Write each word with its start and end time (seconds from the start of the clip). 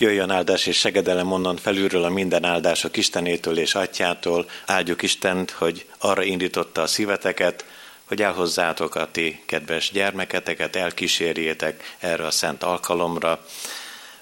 Jöjjön 0.00 0.30
áldás 0.30 0.66
és 0.66 0.78
segedelem 0.78 1.32
onnan 1.32 1.56
felülről 1.56 2.04
a 2.04 2.08
minden 2.08 2.44
áldások 2.44 2.96
Istenétől 2.96 3.58
és 3.58 3.74
Atyától. 3.74 4.48
Áldjuk 4.66 5.02
Istent, 5.02 5.50
hogy 5.50 5.86
arra 5.98 6.22
indította 6.22 6.82
a 6.82 6.86
szíveteket, 6.86 7.64
hogy 8.04 8.22
elhozzátok 8.22 8.94
a 8.94 9.10
ti 9.10 9.42
kedves 9.46 9.90
gyermeketeket, 9.90 10.76
elkísérjétek 10.76 11.96
erre 11.98 12.26
a 12.26 12.30
szent 12.30 12.62
alkalomra, 12.62 13.44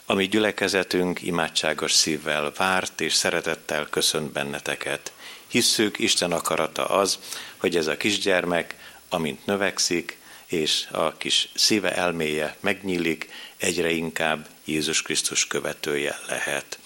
ami 0.07 0.29
gyülekezetünk 0.29 1.23
imádságos 1.23 1.93
szívvel 1.93 2.53
várt 2.57 3.01
és 3.01 3.15
szeretettel 3.15 3.87
köszönt 3.91 4.33
benneteket. 4.33 5.13
Hisszük, 5.47 5.99
Isten 5.99 6.33
akarata 6.33 6.87
az, 6.87 7.19
hogy 7.57 7.77
ez 7.77 7.87
a 7.87 7.97
kisgyermek, 7.97 8.75
amint 9.09 9.47
növekszik, 9.47 10.19
és 10.47 10.87
a 10.91 11.17
kis 11.17 11.49
szíve 11.55 11.95
elméje 11.95 12.57
megnyílik, 12.61 13.31
egyre 13.57 13.91
inkább 13.91 14.49
Jézus 14.65 15.03
Krisztus 15.03 15.47
követője 15.47 16.19
lehet. 16.29 16.79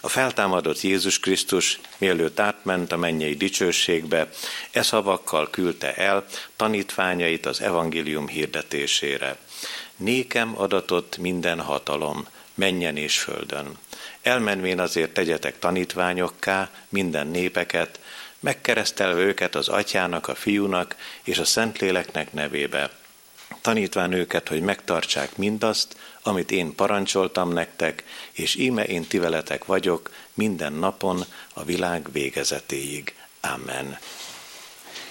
A 0.00 0.08
feltámadott 0.08 0.80
Jézus 0.80 1.18
Krisztus, 1.18 1.80
mielőtt 1.98 2.40
átment 2.40 2.92
a 2.92 2.96
mennyei 2.96 3.34
dicsőségbe, 3.34 4.28
e 4.70 4.82
szavakkal 4.82 5.50
küldte 5.50 5.94
el 5.94 6.24
tanítványait 6.56 7.46
az 7.46 7.60
evangélium 7.60 8.28
hirdetésére. 8.28 9.36
Nékem 9.96 10.60
adatott 10.60 11.18
minden 11.18 11.60
hatalom, 11.60 12.26
menjen 12.54 12.96
és 12.96 13.18
földön. 13.18 13.78
Elmenvén 14.22 14.80
azért 14.80 15.14
tegyetek 15.14 15.58
tanítványokká 15.58 16.70
minden 16.88 17.26
népeket, 17.26 18.00
megkeresztelve 18.44 19.20
őket 19.20 19.54
az 19.54 19.68
atyának, 19.68 20.28
a 20.28 20.34
fiúnak 20.34 20.96
és 21.22 21.38
a 21.38 21.44
szentléleknek 21.44 22.32
nevébe, 22.32 22.90
tanítván 23.60 24.12
őket, 24.12 24.48
hogy 24.48 24.60
megtartsák 24.60 25.36
mindazt, 25.36 25.96
amit 26.22 26.50
én 26.50 26.74
parancsoltam 26.74 27.52
nektek, 27.52 28.04
és 28.32 28.54
íme 28.54 28.84
én 28.84 29.06
ti 29.06 29.18
veletek 29.18 29.64
vagyok 29.64 30.10
minden 30.34 30.72
napon 30.72 31.24
a 31.52 31.64
világ 31.64 32.12
végezetéig. 32.12 33.14
Amen. 33.40 33.98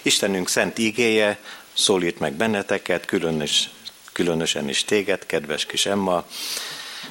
Istenünk 0.02 0.48
szent 0.48 0.78
ígéje 0.78 1.38
szólít 1.72 2.18
meg 2.18 2.32
benneteket, 2.32 3.04
különös, 3.04 3.70
különösen 4.12 4.68
is 4.68 4.84
téged, 4.84 5.26
kedves 5.26 5.66
kis 5.66 5.86
Emma. 5.86 6.26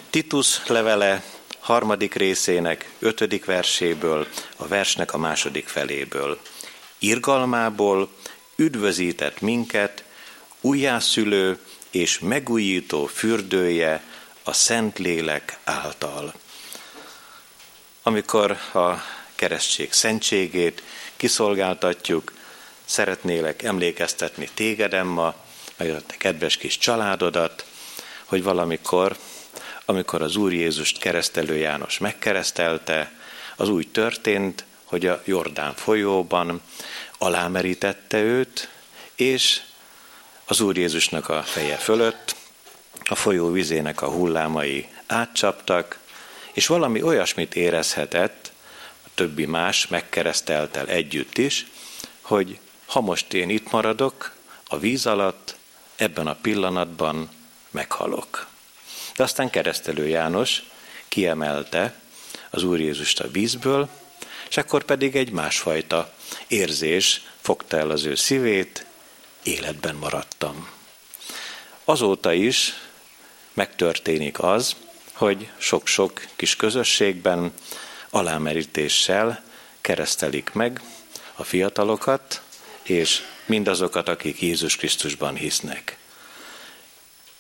Titus 0.10 0.68
levele 0.68 1.24
harmadik 1.64 2.14
részének 2.14 2.90
ötödik 3.00 3.46
verséből, 3.46 4.28
a 4.58 4.68
versnek 4.68 5.14
a 5.14 5.18
második 5.18 5.68
feléből. 5.68 6.40
Irgalmából 6.98 8.10
üdvözített 8.56 9.42
minket, 9.42 10.04
újjászülő 10.62 11.58
és 11.92 12.20
megújító 12.20 13.06
fürdője 13.06 14.04
a 14.44 14.54
Szentlélek 14.54 15.58
által. 15.64 16.34
Amikor 18.02 18.52
a 18.74 18.94
keresztség 19.36 19.94
szentségét 19.94 20.84
kiszolgáltatjuk, 21.16 22.34
szeretnélek 22.86 23.64
emlékeztetni 23.64 24.50
téged, 24.54 24.94
Emma, 24.94 25.36
meg 25.78 25.90
a 25.90 26.02
te 26.02 26.16
kedves 26.18 26.58
kis 26.58 26.78
családodat, 26.78 27.66
hogy 28.26 28.44
valamikor, 28.44 29.18
amikor 29.86 30.22
az 30.22 30.36
Úr 30.36 30.54
Jézust 30.54 30.98
keresztelő 30.98 31.56
János 31.56 31.98
megkeresztelte, 31.98 33.12
az 33.56 33.70
úgy 33.70 33.88
történt, 33.88 34.66
hogy 34.84 35.06
a 35.06 35.22
Jordán 35.26 35.74
folyóban 35.74 36.62
alámerítette 37.18 38.22
őt, 38.22 38.70
és 39.16 39.62
az 40.46 40.62
Úr 40.62 40.78
Jézusnak 40.78 41.30
a 41.30 41.44
feje 41.44 41.76
fölött, 41.76 42.36
a 43.04 43.16
folyó 43.16 43.52
vizének 43.52 44.02
a 44.02 44.10
hullámai 44.10 44.88
átcsaptak, 45.08 46.00
és 46.54 46.68
valami 46.68 47.02
olyasmit 47.02 47.56
érezhetett, 47.56 48.52
a 49.06 49.10
többi 49.14 49.46
más 49.46 49.88
megkereszteltel 49.88 50.88
együtt 50.88 51.38
is, 51.38 51.68
hogy 52.22 52.60
ha 52.86 53.02
most 53.02 53.34
én 53.34 53.50
itt 53.50 53.72
maradok, 53.72 54.32
a 54.68 54.78
víz 54.78 55.06
alatt, 55.06 55.56
ebben 55.96 56.28
a 56.28 56.36
pillanatban 56.36 57.30
meghalok. 57.72 58.48
De 59.16 59.24
aztán 59.24 59.50
keresztelő 59.50 60.08
János 60.08 60.64
kiemelte 61.08 61.94
az 62.50 62.64
Úr 62.64 62.80
Jézust 62.80 63.20
a 63.20 63.32
vízből, 63.32 63.90
és 64.50 64.58
akkor 64.58 64.84
pedig 64.84 65.16
egy 65.16 65.32
másfajta 65.32 66.14
érzés 66.48 67.22
fogta 67.42 67.78
el 67.78 67.90
az 67.90 68.06
ő 68.06 68.16
szívét, 68.16 68.86
életben 69.44 69.96
maradtam. 69.96 70.70
Azóta 71.84 72.34
is 72.34 72.74
megtörténik 73.54 74.40
az, 74.40 74.76
hogy 75.14 75.50
sok-sok 75.58 76.26
kis 76.36 76.56
közösségben 76.56 77.54
alámerítéssel 78.10 79.44
keresztelik 79.82 80.52
meg 80.54 80.82
a 81.36 81.44
fiatalokat, 81.44 82.42
és 82.84 83.22
mindazokat, 83.46 84.10
akik 84.10 84.42
Jézus 84.42 84.76
Krisztusban 84.76 85.36
hisznek. 85.36 85.98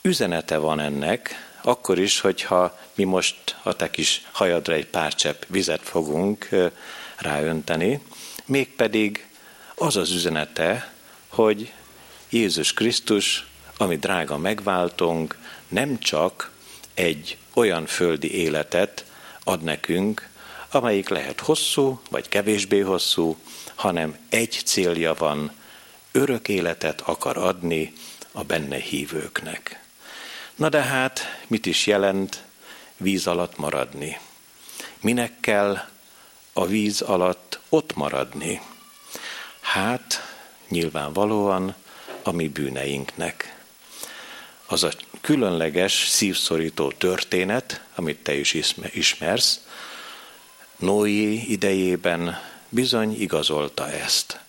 Üzenete 0.01 0.57
van 0.57 0.79
ennek, 0.79 1.52
akkor 1.63 1.99
is, 1.99 2.19
hogyha 2.19 2.79
mi 2.95 3.03
most 3.03 3.55
a 3.63 3.75
te 3.75 3.89
kis 3.89 4.21
hajadra 4.31 4.73
egy 4.73 4.87
pár 4.87 5.15
csepp 5.15 5.41
vizet 5.47 5.81
fogunk 5.81 6.49
ráönteni, 7.17 8.01
mégpedig 8.45 9.27
az 9.75 9.95
az 9.95 10.11
üzenete, 10.11 10.93
hogy 11.27 11.71
Jézus 12.29 12.73
Krisztus, 12.73 13.45
ami 13.77 13.97
drága 13.97 14.37
megváltunk, 14.37 15.37
nem 15.67 15.99
csak 15.99 16.51
egy 16.93 17.37
olyan 17.53 17.85
földi 17.85 18.33
életet 18.33 19.05
ad 19.43 19.61
nekünk, 19.61 20.29
amelyik 20.71 21.09
lehet 21.09 21.39
hosszú, 21.39 22.01
vagy 22.09 22.29
kevésbé 22.29 22.79
hosszú, 22.79 23.37
hanem 23.75 24.17
egy 24.29 24.61
célja 24.65 25.13
van, 25.13 25.51
örök 26.11 26.47
életet 26.47 27.01
akar 27.01 27.37
adni 27.37 27.93
a 28.31 28.43
benne 28.43 28.77
hívőknek. 28.77 29.82
Na 30.55 30.69
de 30.69 30.81
hát, 30.81 31.41
mit 31.47 31.65
is 31.65 31.87
jelent 31.87 32.43
víz 32.97 33.27
alatt 33.27 33.57
maradni? 33.57 34.19
Minek 34.99 35.39
kell 35.39 35.87
a 36.53 36.65
víz 36.65 37.01
alatt 37.01 37.59
ott 37.69 37.95
maradni? 37.95 38.61
Hát, 39.61 40.37
nyilvánvalóan 40.67 41.75
a 42.23 42.31
mi 42.31 42.47
bűneinknek. 42.47 43.57
Az 44.65 44.83
a 44.83 44.91
különleges, 45.21 46.07
szívszorító 46.07 46.91
történet, 46.91 47.81
amit 47.95 48.23
te 48.23 48.33
is 48.33 48.55
ismersz, 48.93 49.59
Noé 50.75 51.33
idejében 51.33 52.39
bizony 52.69 53.21
igazolta 53.21 53.89
ezt. 53.89 54.39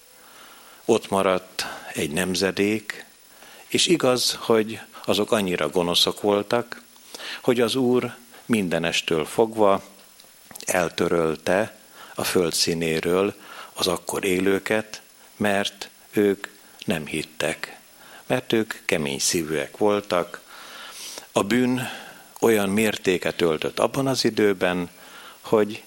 Ott 0.84 1.08
maradt 1.08 1.66
egy 1.92 2.10
nemzedék, 2.10 3.04
és 3.66 3.86
igaz, 3.86 4.38
hogy 4.40 4.80
azok 5.04 5.32
annyira 5.32 5.68
gonoszok 5.68 6.20
voltak, 6.20 6.82
hogy 7.42 7.60
az 7.60 7.74
Úr 7.74 8.14
mindenestől 8.46 9.24
fogva 9.24 9.82
eltörölte 10.64 11.78
a 12.14 12.24
föld 12.24 12.52
színéről 12.52 13.34
az 13.72 13.86
akkor 13.86 14.24
élőket, 14.24 15.02
mert 15.36 15.88
ők 16.10 16.48
nem 16.84 17.06
hittek, 17.06 17.78
mert 18.26 18.52
ők 18.52 18.74
kemény 18.84 19.18
szívűek 19.18 19.76
voltak. 19.76 20.40
A 21.32 21.42
bűn 21.42 21.88
olyan 22.40 22.68
mértéket 22.68 23.40
öltött 23.40 23.78
abban 23.78 24.06
az 24.06 24.24
időben, 24.24 24.90
hogy 25.40 25.82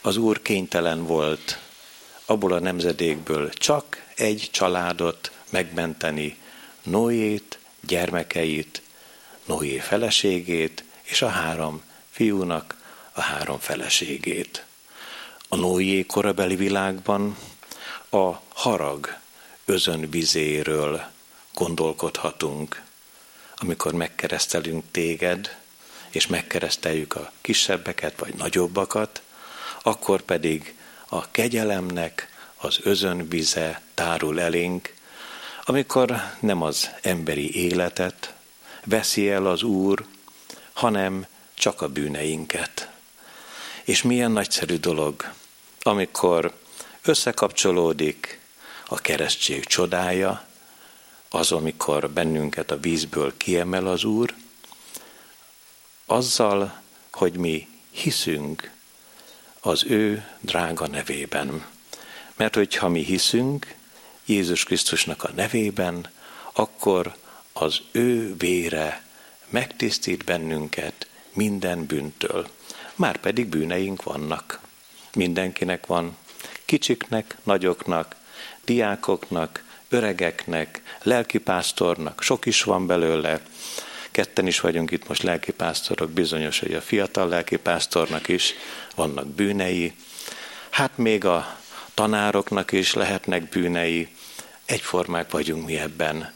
az 0.00 0.16
Úr 0.16 0.42
kénytelen 0.42 1.06
volt 1.06 1.58
abból 2.26 2.52
a 2.52 2.58
nemzedékből 2.58 3.50
csak 3.50 4.02
egy 4.14 4.48
családot 4.52 5.30
megmenteni, 5.50 6.38
Noét, 6.82 7.58
gyermekeit, 7.86 8.82
Noé 9.44 9.78
feleségét 9.78 10.84
és 11.02 11.22
a 11.22 11.28
három 11.28 11.82
fiúnak 12.10 12.76
a 13.12 13.20
három 13.20 13.58
feleségét. 13.58 14.64
A 15.48 15.56
Noé 15.56 16.06
korabeli 16.06 16.56
világban 16.56 17.36
a 18.10 18.32
harag 18.54 19.16
özönvizéről 19.64 21.10
gondolkodhatunk, 21.54 22.82
amikor 23.56 23.92
megkeresztelünk 23.92 24.84
téged, 24.90 25.56
és 26.10 26.26
megkereszteljük 26.26 27.14
a 27.14 27.32
kisebbeket 27.40 28.18
vagy 28.18 28.34
nagyobbakat, 28.34 29.22
akkor 29.82 30.22
pedig 30.22 30.74
a 31.08 31.30
kegyelemnek 31.30 32.28
az 32.56 32.78
özönvize 32.82 33.80
tárul 33.94 34.40
elénk, 34.40 34.94
amikor 35.68 36.22
nem 36.40 36.62
az 36.62 36.90
emberi 37.02 37.54
életet 37.54 38.34
veszi 38.84 39.30
el 39.30 39.46
az 39.46 39.62
Úr, 39.62 40.06
hanem 40.72 41.26
csak 41.54 41.82
a 41.82 41.88
bűneinket. 41.88 42.90
És 43.84 44.02
milyen 44.02 44.30
nagyszerű 44.30 44.76
dolog, 44.76 45.32
amikor 45.82 46.52
összekapcsolódik 47.02 48.40
a 48.88 48.96
keresztség 48.96 49.64
csodája, 49.64 50.46
az, 51.28 51.52
amikor 51.52 52.10
bennünket 52.10 52.70
a 52.70 52.80
vízből 52.80 53.36
kiemel 53.36 53.86
az 53.86 54.04
Úr, 54.04 54.34
azzal, 56.06 56.80
hogy 57.12 57.36
mi 57.36 57.68
hiszünk 57.90 58.70
az 59.60 59.84
ő 59.84 60.28
drága 60.40 60.86
nevében. 60.86 61.66
Mert 62.36 62.54
hogyha 62.54 62.88
mi 62.88 63.04
hiszünk 63.04 63.74
Jézus 64.26 64.64
Krisztusnak 64.64 65.22
a 65.22 65.30
nevében, 65.34 66.10
akkor 66.52 67.16
az 67.52 67.80
ő 67.92 68.34
vére 68.36 69.04
megtisztít 69.48 70.24
bennünket 70.24 71.06
minden 71.32 71.86
bűntől. 71.86 72.48
Már 72.94 73.16
pedig 73.16 73.46
bűneink 73.46 74.02
vannak. 74.02 74.60
Mindenkinek 75.14 75.86
van. 75.86 76.16
Kicsiknek, 76.64 77.36
nagyoknak, 77.42 78.16
diákoknak, 78.64 79.64
öregeknek, 79.88 80.82
lelkipásztornak, 81.02 82.22
sok 82.22 82.46
is 82.46 82.62
van 82.62 82.86
belőle. 82.86 83.40
Ketten 84.10 84.46
is 84.46 84.60
vagyunk 84.60 84.90
itt 84.90 85.08
most 85.08 85.22
lelkipásztorok, 85.22 86.10
bizonyos, 86.10 86.58
hogy 86.58 86.74
a 86.74 86.80
fiatal 86.80 87.28
lelkipásztornak 87.28 88.28
is 88.28 88.54
vannak 88.94 89.26
bűnei. 89.26 89.92
Hát 90.70 90.98
még 90.98 91.24
a 91.24 91.58
tanároknak 91.94 92.72
is 92.72 92.94
lehetnek 92.94 93.48
bűnei. 93.48 94.08
Egyformák 94.66 95.30
vagyunk 95.30 95.66
mi 95.66 95.78
ebben. 95.78 96.32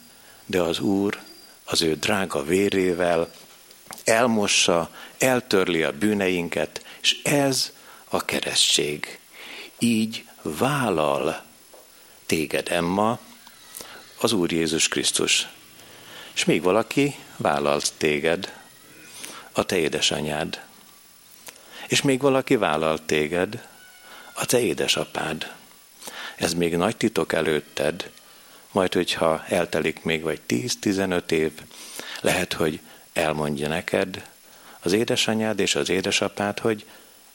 De 0.47 0.61
az 0.61 0.81
Úr 0.81 1.21
az 1.65 1.83
ő 1.83 1.95
drága 1.95 2.45
vérével 2.45 3.31
elmossa, 4.05 4.91
eltörli 5.19 5.83
a 5.83 5.93
bűneinket, 5.93 6.85
és 7.01 7.23
ez 7.23 7.73
a 8.09 8.25
keresztség. 8.25 9.19
Így 9.79 10.25
vállal 10.43 11.43
téged, 12.27 12.69
Emma, 12.69 13.19
az 14.21 14.33
Úr 14.33 14.53
Jézus 14.53 14.89
Krisztus. 14.89 15.49
És 16.35 16.45
még 16.45 16.63
valaki 16.63 17.15
vállalt 17.37 17.93
téged, 17.97 18.53
a 19.53 19.65
te 19.65 19.77
édesanyád. 19.79 20.61
És 21.87 22.03
még 22.03 22.21
valaki 22.21 22.57
vállalt 22.57 23.03
téged, 23.03 23.69
a 24.33 24.45
te 24.45 24.61
édesapád. 24.61 25.53
Ez 26.37 26.55
még 26.55 26.77
nagy 26.77 26.97
titok 26.97 27.33
előtted, 27.33 28.11
majd 28.73 28.93
hogyha 28.93 29.45
eltelik 29.49 30.03
még 30.03 30.23
vagy 30.23 30.41
10-15 30.49 31.31
év, 31.31 31.53
lehet, 32.21 32.53
hogy 32.53 32.81
elmondja 33.13 33.69
neked 33.69 34.29
az 34.81 34.93
édesanyád 34.93 35.59
és 35.59 35.75
az 35.75 35.89
édesapád, 35.89 36.59
hogy 36.59 36.87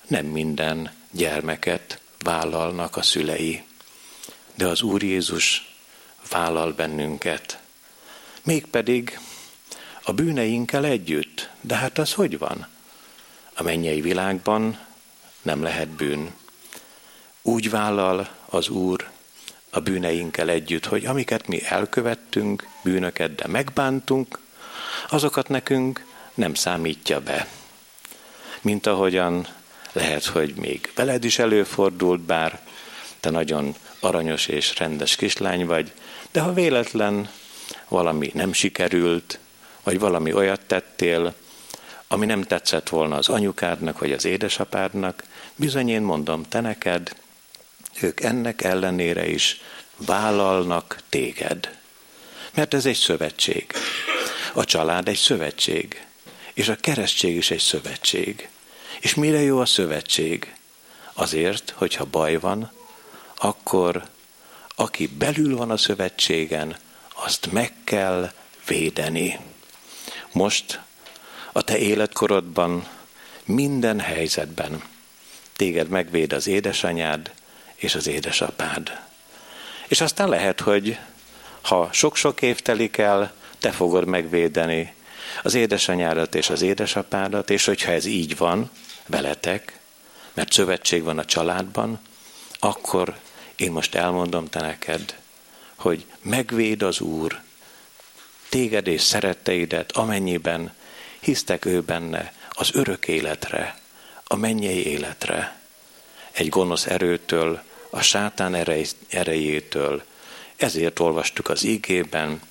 nem 0.08 0.26
minden 0.26 0.92
gyermeket 1.12 2.00
vállalnak 2.24 2.98
a 2.98 3.02
szülei, 3.02 3.64
de 4.56 4.68
az 4.68 4.82
Úr 4.82 5.04
Jézus 5.04 5.76
vállal 6.30 6.72
bennünket. 6.72 7.60
Mégpedig 8.44 9.20
a 10.04 10.12
bűneinkkel 10.12 10.86
együtt. 10.86 11.50
De 11.62 11.76
hát 11.76 11.98
az 11.98 12.14
hogy 12.14 12.38
van? 12.38 12.68
A 13.54 13.64
mennyei 13.64 14.02
világban 14.02 14.80
nem 15.42 15.64
lehet 15.64 15.88
bűn. 15.88 16.34
Úgy 17.42 17.70
vállal 17.70 18.30
az 18.46 18.70
Úr 18.70 19.10
a 19.76 19.80
bűneinkkel 19.80 20.50
együtt, 20.50 20.86
hogy 20.86 21.06
amiket 21.06 21.48
mi 21.48 21.66
elkövettünk, 21.66 22.68
bűnöket, 22.84 23.36
de 23.36 23.48
megbántunk, 23.48 24.40
azokat 25.10 25.50
nekünk 25.50 26.06
nem 26.34 26.54
számítja 26.54 27.20
be. 27.20 27.48
Mint 28.62 28.86
ahogyan 28.88 29.48
lehet, 29.92 30.26
hogy 30.26 30.54
még 30.56 30.92
veled 30.96 31.24
is 31.24 31.40
előfordult, 31.40 32.22
bár 32.22 32.60
te 33.20 33.30
nagyon 33.30 33.76
aranyos 34.00 34.48
és 34.48 34.78
rendes 34.78 35.16
kislány 35.16 35.66
vagy, 35.66 35.92
de 36.32 36.40
ha 36.40 36.54
véletlen 36.54 37.30
valami 37.88 38.32
nem 38.34 38.54
sikerült, 38.54 39.40
vagy 39.84 40.00
valami 40.00 40.34
olyat 40.34 40.62
tettél, 40.62 41.34
ami 42.08 42.26
nem 42.26 42.42
tetszett 42.42 42.90
volna 42.90 43.16
az 43.16 43.30
anyukádnak, 43.30 44.00
vagy 44.00 44.12
az 44.12 44.26
édesapádnak, 44.26 45.24
bizony 45.56 45.90
én 45.90 46.02
mondom 46.02 46.44
te 46.44 46.62
neked, 46.62 47.16
ők 48.02 48.22
ennek 48.22 48.62
ellenére 48.62 49.28
is 49.28 49.62
vállalnak 49.98 51.00
téged. 51.10 51.78
Mert 52.54 52.74
ez 52.74 52.86
egy 52.86 52.96
szövetség. 52.96 53.66
A 54.54 54.64
család 54.64 55.08
egy 55.08 55.18
szövetség. 55.18 56.06
És 56.54 56.68
a 56.68 56.76
keresztség 56.76 57.36
is 57.36 57.52
egy 57.52 57.60
szövetség. 57.60 58.50
És 59.00 59.14
mire 59.14 59.42
jó 59.42 59.60
a 59.60 59.66
szövetség? 59.66 60.56
Azért, 61.14 61.74
hogyha 61.76 62.06
baj 62.06 62.36
van, 62.36 62.72
akkor 63.38 64.08
aki 64.76 65.08
belül 65.08 65.58
van 65.58 65.72
a 65.72 65.78
szövetségen, 65.78 66.78
azt 67.14 67.52
meg 67.52 67.74
kell 67.84 68.32
védeni. 68.68 69.40
Most 70.32 70.80
a 71.52 71.62
te 71.62 71.78
életkorodban 71.78 72.88
minden 73.46 74.00
helyzetben 74.00 74.84
téged 75.56 75.88
megvéd 75.88 76.34
az 76.34 76.48
édesanyád 76.48 77.32
és 77.86 77.96
az 77.96 78.08
édesapád. 78.08 79.00
És 79.88 80.02
aztán 80.02 80.30
lehet, 80.30 80.60
hogy 80.60 80.98
ha 81.62 81.90
sok-sok 81.92 82.42
év 82.42 82.60
telik 82.60 82.98
el, 82.98 83.34
te 83.60 83.72
fogod 83.72 84.06
megvédeni 84.06 84.94
az 85.44 85.54
édesanyádat 85.54 86.36
és 86.36 86.50
az 86.50 86.62
édesapádat, 86.62 87.50
és 87.50 87.66
hogyha 87.66 87.92
ez 87.92 88.06
így 88.06 88.38
van 88.38 88.70
veletek, 89.08 89.80
mert 90.34 90.52
szövetség 90.52 91.04
van 91.04 91.18
a 91.18 91.26
családban, 91.26 92.00
akkor 92.60 93.18
én 93.56 93.72
most 93.72 93.96
elmondom 93.96 94.50
te 94.50 94.62
neked, 94.62 95.16
hogy 95.76 96.06
megvéd 96.22 96.82
az 96.82 97.00
Úr 97.00 97.42
téged 98.50 98.88
és 98.88 99.02
szeretteidet, 99.02 99.92
amennyiben 99.92 100.74
hisztek 101.20 101.66
ő 101.66 101.82
benne 101.82 102.34
az 102.50 102.70
örök 102.74 103.08
életre, 103.08 103.80
a 104.24 104.36
mennyei 104.36 104.86
életre, 104.86 105.60
egy 106.32 106.50
gonosz 106.50 106.86
erőtől, 106.86 107.64
a 107.96 108.02
sátán 108.02 108.56
erejétől. 109.10 110.04
Ezért 110.56 111.00
olvastuk 111.00 111.50
az 111.50 111.64
ígében, 111.64 112.42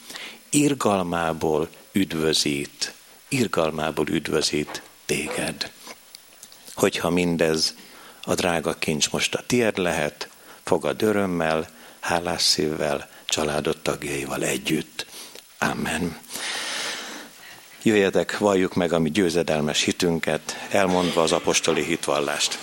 irgalmából 0.50 1.68
üdvözít, 1.92 2.92
irgalmából 3.28 4.08
üdvözít 4.08 4.82
téged. 5.06 5.70
Hogyha 6.74 7.10
mindez 7.10 7.74
a 8.22 8.34
drága 8.34 8.74
kincs 8.74 9.10
most 9.10 9.34
a 9.34 9.42
tied 9.46 9.78
lehet, 9.78 10.28
fogad 10.62 11.02
örömmel, 11.02 11.68
hálás 12.00 12.42
szívvel, 12.42 13.08
családod 13.24 13.78
tagjaival 13.82 14.44
együtt. 14.44 15.06
Amen. 15.58 16.18
Jöjjetek, 17.82 18.38
valljuk 18.38 18.74
meg 18.74 18.92
a 18.92 18.98
mi 18.98 19.10
győzedelmes 19.10 19.82
hitünket, 19.82 20.66
elmondva 20.70 21.22
az 21.22 21.32
apostoli 21.32 21.84
hitvallást. 21.84 22.58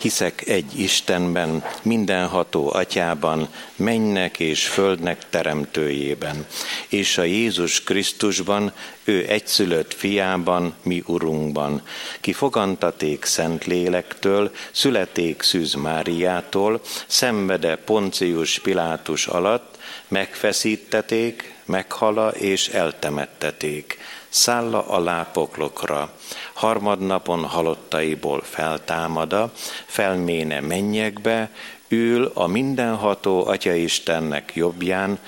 Hiszek 0.00 0.46
egy 0.46 0.80
Istenben, 0.80 1.64
mindenható 1.82 2.72
atyában, 2.72 3.48
mennek 3.76 4.38
és 4.38 4.66
földnek 4.66 5.28
teremtőjében, 5.30 6.46
és 6.88 7.18
a 7.18 7.22
Jézus 7.22 7.82
Krisztusban, 7.82 8.72
ő 9.04 9.26
egyszülött 9.28 9.94
fiában, 9.94 10.74
mi 10.82 11.02
urunkban, 11.06 11.82
ki 12.20 12.32
fogantaték 12.32 13.24
szent 13.24 13.64
lélektől, 13.64 14.50
születék 14.70 15.42
Szűz 15.42 15.74
Máriától, 15.74 16.80
szenvede 17.06 17.76
Poncius 17.76 18.58
Pilátus 18.58 19.26
alatt, 19.26 19.78
megfeszíteték, 20.08 21.54
meghala 21.64 22.30
és 22.30 22.68
eltemetteték, 22.68 23.98
szálla 24.30 24.88
a 24.88 25.00
lápoklokra, 25.00 26.12
harmadnapon 26.52 27.44
halottaiból 27.44 28.42
feltámada, 28.42 29.52
felméne 29.86 30.60
mennyekbe, 30.60 31.50
ül 31.88 32.30
a 32.34 32.46
mindenható 32.46 33.46
Atya 33.46 33.74
Istennek 33.74 34.52
jobbján, 34.54 35.18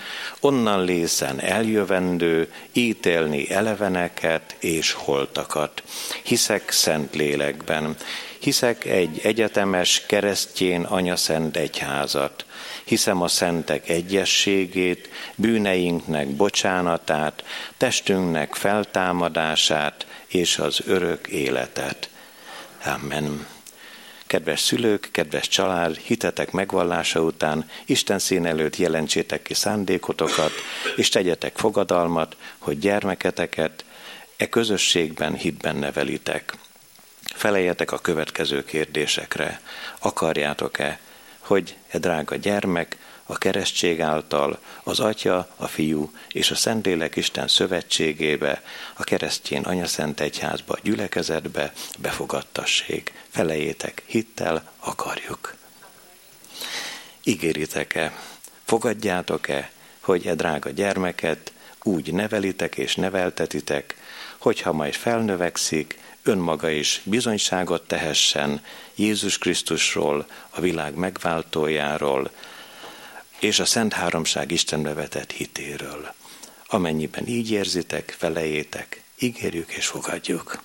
onnan 0.40 0.84
lészen 0.84 1.40
eljövendő, 1.40 2.52
ítélni 2.72 3.50
eleveneket 3.50 4.56
és 4.58 4.92
holtakat. 4.92 5.82
Hiszek 6.22 6.70
szent 6.70 7.14
lélekben, 7.14 7.96
hiszek 8.38 8.84
egy 8.84 9.20
egyetemes 9.22 10.06
keresztjén 10.06 10.82
anyaszent 10.82 11.56
egyházat, 11.56 12.44
hiszem 12.84 13.22
a 13.22 13.28
szentek 13.28 13.88
egyességét, 13.88 15.10
bűneinknek 15.34 16.28
bocsánatát, 16.28 17.44
testünknek 17.76 18.54
feltámadását 18.54 20.06
és 20.26 20.58
az 20.58 20.80
örök 20.86 21.26
életet. 21.26 22.10
Amen. 22.84 23.46
Kedves 24.26 24.60
szülők, 24.60 25.08
kedves 25.12 25.48
család, 25.48 25.96
hitetek 25.96 26.50
megvallása 26.50 27.20
után 27.20 27.70
Isten 27.84 28.18
szín 28.18 28.46
előtt 28.46 28.76
jelentsétek 28.76 29.42
ki 29.42 29.54
szándékotokat, 29.54 30.52
és 30.96 31.08
tegyetek 31.08 31.56
fogadalmat, 31.56 32.36
hogy 32.58 32.78
gyermeketeket 32.78 33.84
e 34.36 34.48
közösségben 34.48 35.34
hitben 35.34 35.76
nevelitek. 35.76 36.54
Feleljetek 37.34 37.92
a 37.92 37.98
következő 37.98 38.64
kérdésekre. 38.64 39.60
Akarjátok-e, 39.98 40.98
hogy 41.42 41.76
e 41.88 41.98
drága 41.98 42.36
gyermek 42.36 42.96
a 43.26 43.38
keresztség 43.38 44.00
által 44.00 44.58
az 44.82 45.00
Atya, 45.00 45.48
a 45.56 45.66
Fiú 45.66 46.12
és 46.28 46.50
a 46.50 46.54
Szentlélek 46.54 47.16
Isten 47.16 47.48
szövetségébe, 47.48 48.62
a 48.94 49.04
keresztjén 49.04 49.62
Anyaszent 49.62 50.20
Egyházba, 50.20 50.76
gyülekezetbe 50.82 51.72
befogadtassék. 51.98 53.12
Felejétek, 53.30 54.02
hittel 54.06 54.72
akarjuk. 54.78 55.54
Ígéritek-e, 57.22 58.12
fogadjátok-e, 58.64 59.70
hogy 60.00 60.26
e 60.26 60.34
drága 60.34 60.70
gyermeket 60.70 61.52
úgy 61.82 62.12
nevelitek 62.12 62.76
és 62.76 62.94
neveltetitek, 62.96 63.96
hogyha 64.38 64.72
majd 64.72 64.94
felnövekszik, 64.94 65.98
önmaga 66.22 66.70
is 66.70 67.00
bizonyságot 67.04 67.86
tehessen 67.86 68.64
Jézus 68.94 69.38
Krisztusról, 69.38 70.26
a 70.50 70.60
világ 70.60 70.94
megváltójáról, 70.94 72.30
és 73.38 73.58
a 73.58 73.64
Szent 73.64 73.92
Háromság 73.92 74.50
Istenbe 74.50 74.94
vetett 74.94 75.32
hitéről. 75.32 76.14
Amennyiben 76.66 77.26
így 77.26 77.50
érzitek, 77.50 78.14
felejétek, 78.18 79.02
ígérjük 79.18 79.72
és 79.72 79.86
fogadjuk. 79.86 80.62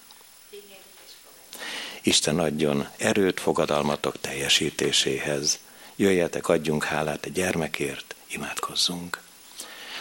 Isten 2.01 2.39
adjon 2.39 2.88
erőt 2.97 3.39
fogadalmatok 3.39 4.21
teljesítéséhez. 4.21 5.59
Jöjjetek, 5.95 6.47
adjunk 6.47 6.83
hálát 6.83 7.25
a 7.25 7.29
gyermekért, 7.29 8.15
imádkozzunk. 8.27 9.21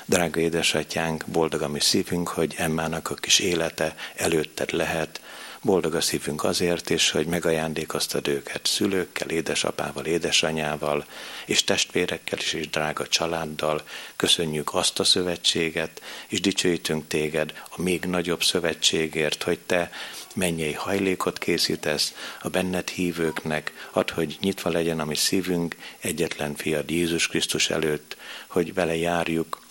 Drága 0.08 0.40
édesatyánk, 0.40 1.24
boldog 1.26 1.62
a 1.62 1.68
mi 1.68 1.80
szívünk, 1.80 2.28
hogy 2.28 2.54
Emmának 2.56 3.10
a 3.10 3.14
kis 3.14 3.38
élete 3.38 3.94
előtted 4.14 4.72
lehet, 4.72 5.20
Boldog 5.66 5.94
a 5.94 6.00
szívünk 6.00 6.44
azért 6.44 6.90
is, 6.90 7.10
hogy 7.10 7.26
megajándékoztad 7.26 8.28
őket 8.28 8.66
szülőkkel, 8.66 9.28
édesapával, 9.28 10.04
édesanyával, 10.04 11.04
és 11.46 11.64
testvérekkel 11.64 12.38
is, 12.38 12.52
és 12.52 12.68
drága 12.68 13.06
családdal. 13.06 13.82
Köszönjük 14.16 14.74
azt 14.74 15.00
a 15.00 15.04
szövetséget, 15.04 16.02
és 16.28 16.40
dicsőítünk 16.40 17.06
téged 17.06 17.62
a 17.70 17.82
még 17.82 18.04
nagyobb 18.04 18.42
szövetségért, 18.42 19.42
hogy 19.42 19.58
te 19.58 19.90
mennyei 20.34 20.72
hajlékot 20.72 21.38
készítesz 21.38 22.14
a 22.42 22.48
benned 22.48 22.88
hívőknek, 22.88 23.88
ad, 23.92 24.10
hogy 24.10 24.36
nyitva 24.40 24.70
legyen 24.70 25.00
a 25.00 25.04
mi 25.04 25.14
szívünk 25.14 25.76
egyetlen 26.00 26.54
fiad 26.54 26.90
Jézus 26.90 27.26
Krisztus 27.26 27.70
előtt, 27.70 28.16
hogy 28.46 28.74
vele 28.74 28.96
járjuk 28.96 29.64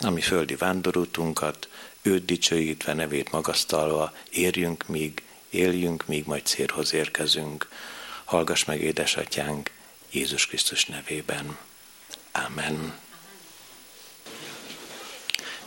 a 0.00 0.10
mi 0.10 0.20
földi 0.20 0.56
vándorútunkat, 0.56 1.68
őt 2.02 2.24
dicsőítve, 2.24 2.92
nevét 2.92 3.30
magasztalva, 3.30 4.12
érjünk 4.30 4.86
míg, 4.86 5.22
éljünk, 5.50 6.06
míg 6.06 6.24
majd 6.26 6.46
célhoz 6.46 6.94
érkezünk. 6.94 7.68
Hallgass 8.24 8.64
meg, 8.64 8.80
édesatyánk, 8.80 9.70
Jézus 10.10 10.46
Krisztus 10.46 10.84
nevében. 10.84 11.58
Amen. 12.32 12.98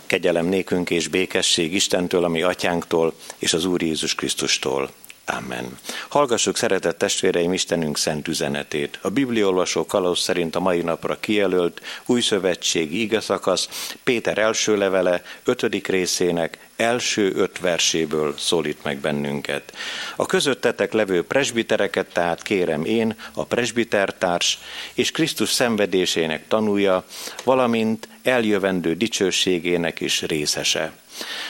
Kegyelem 0.06 0.46
nékünk 0.46 0.90
és 0.90 1.08
békesség 1.08 1.74
Istentől, 1.74 2.24
ami 2.24 2.42
atyánktól, 2.42 3.14
és 3.38 3.54
az 3.54 3.66
Úr 3.66 3.82
Jézus 3.82 4.16
Krisztustól. 4.16 4.92
Amen. 5.38 5.78
Hallgassuk, 6.08 6.58
szeretett 6.58 6.98
testvéreim, 6.98 7.54
Istenünk 7.54 7.98
szent 7.98 8.28
üzenetét. 8.28 9.00
A 9.02 9.10
bibliolvasó 9.10 9.86
kalauz 9.86 10.20
szerint 10.20 10.56
a 10.56 10.60
mai 10.60 10.82
napra 10.82 11.20
kijelölt 11.20 11.82
új 12.06 12.22
szövetségi 12.22 13.02
igazakasz 13.02 13.94
Péter 14.04 14.38
első 14.38 14.78
levele, 14.78 15.22
ötödik 15.44 15.88
részének 15.88 16.58
első 16.76 17.32
öt 17.36 17.60
verséből 17.60 18.34
szólít 18.38 18.84
meg 18.84 18.98
bennünket. 18.98 19.74
A 20.16 20.26
közöttetek 20.26 20.94
levő 20.94 21.24
presbitereket 21.24 22.08
tehát 22.14 22.42
kérem 22.42 22.86
én, 22.86 23.16
a 23.34 23.44
presbitertárs 23.44 24.60
és 24.94 25.12
Krisztus 25.12 25.50
szenvedésének 25.50 26.48
tanúja, 26.48 27.06
valamint 27.44 28.08
eljövendő 28.24 28.96
dicsőségének 28.96 30.00
is 30.00 30.22
részese. 30.22 30.92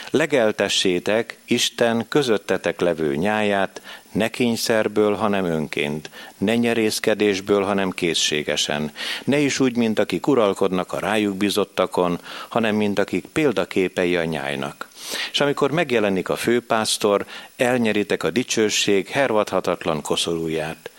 Legeltessétek 0.09 1.37
Isten 1.45 2.05
közöttetek 2.07 2.79
levő 2.79 3.15
nyáját, 3.15 3.81
ne 4.11 4.29
kényszerből, 4.29 5.13
hanem 5.13 5.45
önként, 5.45 6.09
ne 6.37 6.55
nyerészkedésből, 6.55 7.63
hanem 7.63 7.91
készségesen, 7.91 8.91
ne 9.23 9.37
is 9.39 9.59
úgy, 9.59 9.75
mint 9.75 9.99
akik 9.99 10.27
uralkodnak 10.27 10.93
a 10.93 10.99
rájuk 10.99 11.35
bizottakon, 11.35 12.19
hanem 12.47 12.75
mint 12.75 12.99
akik 12.99 13.25
példaképei 13.25 14.15
a 14.15 14.23
nyájnak. 14.23 14.87
És 15.31 15.41
amikor 15.41 15.71
megjelenik 15.71 16.29
a 16.29 16.35
főpásztor, 16.35 17.25
elnyeritek 17.55 18.23
a 18.23 18.29
dicsőség 18.29 19.07
hervadhatatlan 19.07 20.01
koszorúját. 20.01 20.89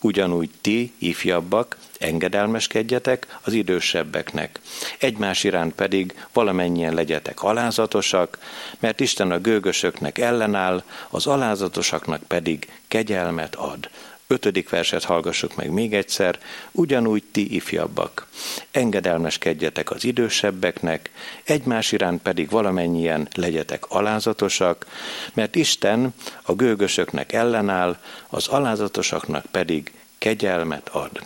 Ugyanúgy 0.00 0.50
ti, 0.60 0.92
ifjabbak, 0.98 1.76
engedelmeskedjetek 2.00 3.38
az 3.42 3.52
idősebbeknek. 3.52 4.60
Egymás 4.98 5.44
iránt 5.44 5.74
pedig 5.74 6.14
valamennyien 6.32 6.94
legyetek 6.94 7.42
alázatosak, 7.42 8.38
mert 8.78 9.00
Isten 9.00 9.30
a 9.30 9.40
gőgösöknek 9.40 10.18
ellenáll, 10.18 10.82
az 11.08 11.26
alázatosaknak 11.26 12.22
pedig 12.22 12.68
kegyelmet 12.88 13.54
ad. 13.54 13.88
Ötödik 14.26 14.68
verset 14.68 15.04
hallgassuk 15.04 15.56
meg 15.56 15.70
még 15.70 15.94
egyszer, 15.94 16.38
ugyanúgy 16.70 17.22
ti 17.32 17.54
ifjabbak. 17.54 18.26
Engedelmeskedjetek 18.70 19.90
az 19.90 20.04
idősebbeknek, 20.04 21.10
egymás 21.44 21.92
iránt 21.92 22.22
pedig 22.22 22.50
valamennyien 22.50 23.28
legyetek 23.34 23.84
alázatosak, 23.88 24.86
mert 25.34 25.54
Isten 25.54 26.14
a 26.42 26.54
gőgösöknek 26.54 27.32
ellenáll, 27.32 27.96
az 28.28 28.48
alázatosaknak 28.48 29.44
pedig 29.50 29.92
kegyelmet 30.18 30.88
ad. 30.88 31.20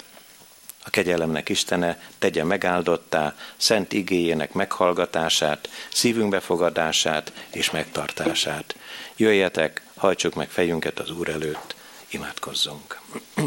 A 0.87 0.91
kegyelemnek 0.91 1.49
Istene 1.49 2.01
tegye 2.19 2.45
megáldottá 2.45 3.35
szent 3.57 3.93
igéjének 3.93 4.53
meghallgatását, 4.53 5.69
szívünk 5.93 6.31
befogadását 6.31 7.33
és 7.51 7.71
megtartását. 7.71 8.77
Jöjjetek, 9.17 9.83
hajtsuk 9.97 10.35
meg 10.35 10.49
fejünket 10.49 10.99
az 10.99 11.11
Úr 11.11 11.29
előtt, 11.29 11.75
imádkozzunk. 12.09 13.01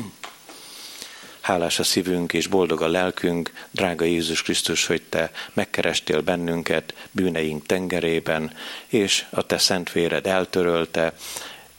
Hálás 1.48 1.80
a 1.80 1.84
szívünk 1.84 2.34
és 2.34 2.48
boldog 2.48 2.82
a 2.82 2.88
lelkünk, 2.88 3.52
drága 3.72 4.06
Jézus 4.06 4.42
Krisztus, 4.42 4.86
hogy 4.86 5.02
Te 5.02 5.32
megkerestél 5.54 6.22
bennünket 6.22 6.94
bűneink 7.12 7.66
tengerében, 7.66 8.54
és 8.88 9.26
a 9.30 9.46
Te 9.46 9.58
szent 9.58 9.92
véred 9.92 10.28
eltörölte 10.28 11.14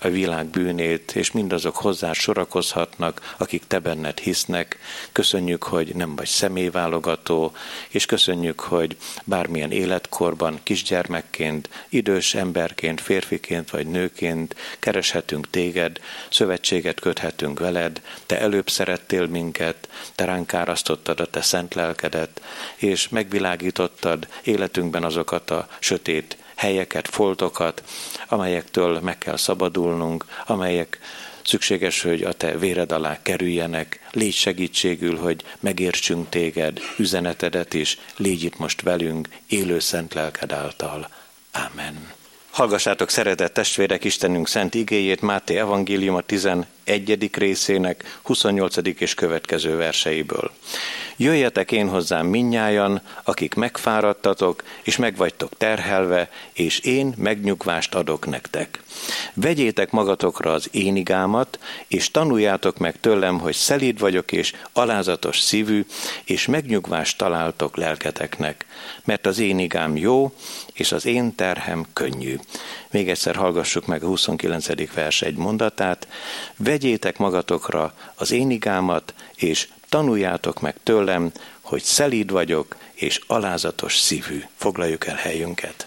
a 0.01 0.09
világ 0.09 0.47
bűnét, 0.47 1.13
és 1.15 1.33
mindazok 1.33 1.77
hozzá 1.77 2.13
sorakozhatnak, 2.13 3.35
akik 3.39 3.67
te 3.67 3.79
benned 3.79 4.19
hisznek. 4.19 4.79
Köszönjük, 5.13 5.63
hogy 5.63 5.95
nem 5.95 6.17
vagy 6.17 6.27
személyválogató, 6.27 7.53
és 7.89 8.07
köszönjük, 8.07 8.61
hogy 8.61 8.97
bármilyen 9.25 9.71
életkorban, 9.71 10.61
kisgyermekként, 10.63 11.69
idős 11.89 12.35
emberként, 12.35 13.01
férfiként 13.01 13.71
vagy 13.71 13.87
nőként 13.87 14.55
kereshetünk 14.79 15.51
téged, 15.51 15.99
szövetséget 16.31 17.01
köthetünk 17.01 17.59
veled, 17.59 18.01
te 18.27 18.41
előbb 18.41 18.71
szerettél 18.71 19.27
minket, 19.27 19.89
te 20.15 20.25
ránk 20.25 20.55
árasztottad 20.55 21.21
a 21.21 21.27
te 21.27 21.41
szent 21.41 21.75
lelkedet, 21.75 22.43
és 22.77 23.09
megvilágítottad 23.09 24.29
életünkben 24.43 25.05
azokat 25.05 25.51
a 25.51 25.69
sötét 25.79 26.37
helyeket, 26.59 27.09
foltokat, 27.09 27.83
amelyektől 28.29 29.01
meg 29.01 29.19
kell 29.19 29.37
szabadulnunk, 29.37 30.25
amelyek 30.47 30.99
szükséges, 31.45 32.03
hogy 32.03 32.23
a 32.23 32.33
te 32.33 32.59
véred 32.59 32.93
alá 32.93 33.23
kerüljenek. 33.23 34.01
Légy 34.13 34.35
segítségül, 34.35 35.17
hogy 35.17 35.45
megértsünk 35.61 36.29
téged, 36.29 36.81
üzenetedet 36.97 37.75
is, 37.75 37.99
légy 38.17 38.45
itt 38.45 38.59
most 38.59 38.83
velünk, 38.83 39.29
élő 39.49 39.79
szent 39.79 40.15
lelked 40.15 40.53
által. 40.53 41.09
Amen. 41.53 42.13
Hallgassátok, 42.51 43.11
szeretett 43.11 43.55
testvérek, 43.55 44.05
Istenünk 44.05 44.49
szent 44.49 44.75
igéjét 44.75 45.21
Máté 45.21 45.59
evangélium 45.59 46.15
a 46.15 46.21
11. 46.89 47.31
részének 47.35 48.19
28. 48.23 48.77
és 48.99 49.15
következő 49.15 49.77
verseiből. 49.77 50.51
Jöjjetek 51.17 51.73
én 51.73 51.89
hozzám 51.89 52.27
minnyájan, 52.27 53.01
akik 53.23 53.55
megfáradtatok, 53.55 54.63
és 54.83 54.97
megvagytok 54.97 55.51
terhelve, 55.57 56.31
és 56.53 56.79
én 56.79 57.15
megnyugvást 57.17 57.95
adok 57.95 58.27
nektek. 58.27 58.83
Vegyétek 59.35 59.91
magatokra 59.91 60.53
az 60.53 60.69
énigámat, 60.73 61.59
és 61.89 62.11
tanuljátok 62.11 62.79
meg 62.79 63.01
tőlem, 63.01 63.39
hogy 63.39 63.55
szelíd 63.55 63.99
vagyok, 63.99 64.33
és 64.33 64.53
alázatos 64.73 65.41
szívű, 65.41 65.85
és 66.25 66.47
megnyugvást 66.47 67.19
találtok 67.19 67.77
lelketeknek, 67.77 68.67
mert 69.05 69.27
az 69.27 69.39
énigám 69.39 69.97
jó, 69.97 70.33
és 70.73 70.93
az 70.93 71.07
én 71.07 71.35
terhem 71.35 71.87
könnyű. 71.93 72.37
Még 72.91 73.09
egyszer 73.09 73.35
hallgassuk 73.35 73.87
meg 73.87 74.03
a 74.03 74.07
29. 74.07 74.93
vers 74.93 75.23
egy 75.23 75.37
mondatát. 75.37 76.09
Vegyétek 76.57 77.19
magatokra 77.19 77.95
az 78.15 78.31
énigámat, 78.31 79.15
és 79.35 79.69
tanuljátok 79.89 80.61
meg 80.61 80.75
tőlem, 80.83 81.33
hogy 81.61 81.83
szelíd 81.83 82.31
vagyok, 82.31 82.77
és 82.93 83.21
alázatos 83.27 83.99
szívű. 83.99 84.43
Foglaljuk 84.57 85.07
el 85.07 85.17
helyünket. 85.17 85.87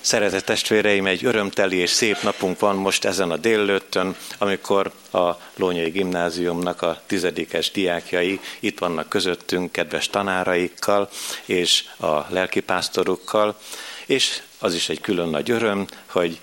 Szeretett 0.00 0.44
testvéreim, 0.44 1.06
egy 1.06 1.24
örömteli 1.24 1.76
és 1.76 1.90
szép 1.90 2.22
napunk 2.22 2.60
van 2.60 2.76
most 2.76 3.04
ezen 3.04 3.30
a 3.30 3.36
délőttön, 3.36 4.16
amikor 4.38 4.92
a 5.12 5.30
Lónyai 5.56 5.90
Gimnáziumnak 5.90 6.82
a 6.82 7.02
tizedikes 7.06 7.70
diákjai 7.70 8.40
itt 8.60 8.78
vannak 8.78 9.08
közöttünk, 9.08 9.72
kedves 9.72 10.08
tanáraikkal 10.08 11.08
és 11.44 11.84
a 11.98 12.26
lelkipásztorukkal, 12.28 13.58
és 14.06 14.42
az 14.62 14.74
is 14.74 14.88
egy 14.88 15.00
külön 15.00 15.28
nagy 15.28 15.50
öröm, 15.50 15.86
hogy 16.06 16.40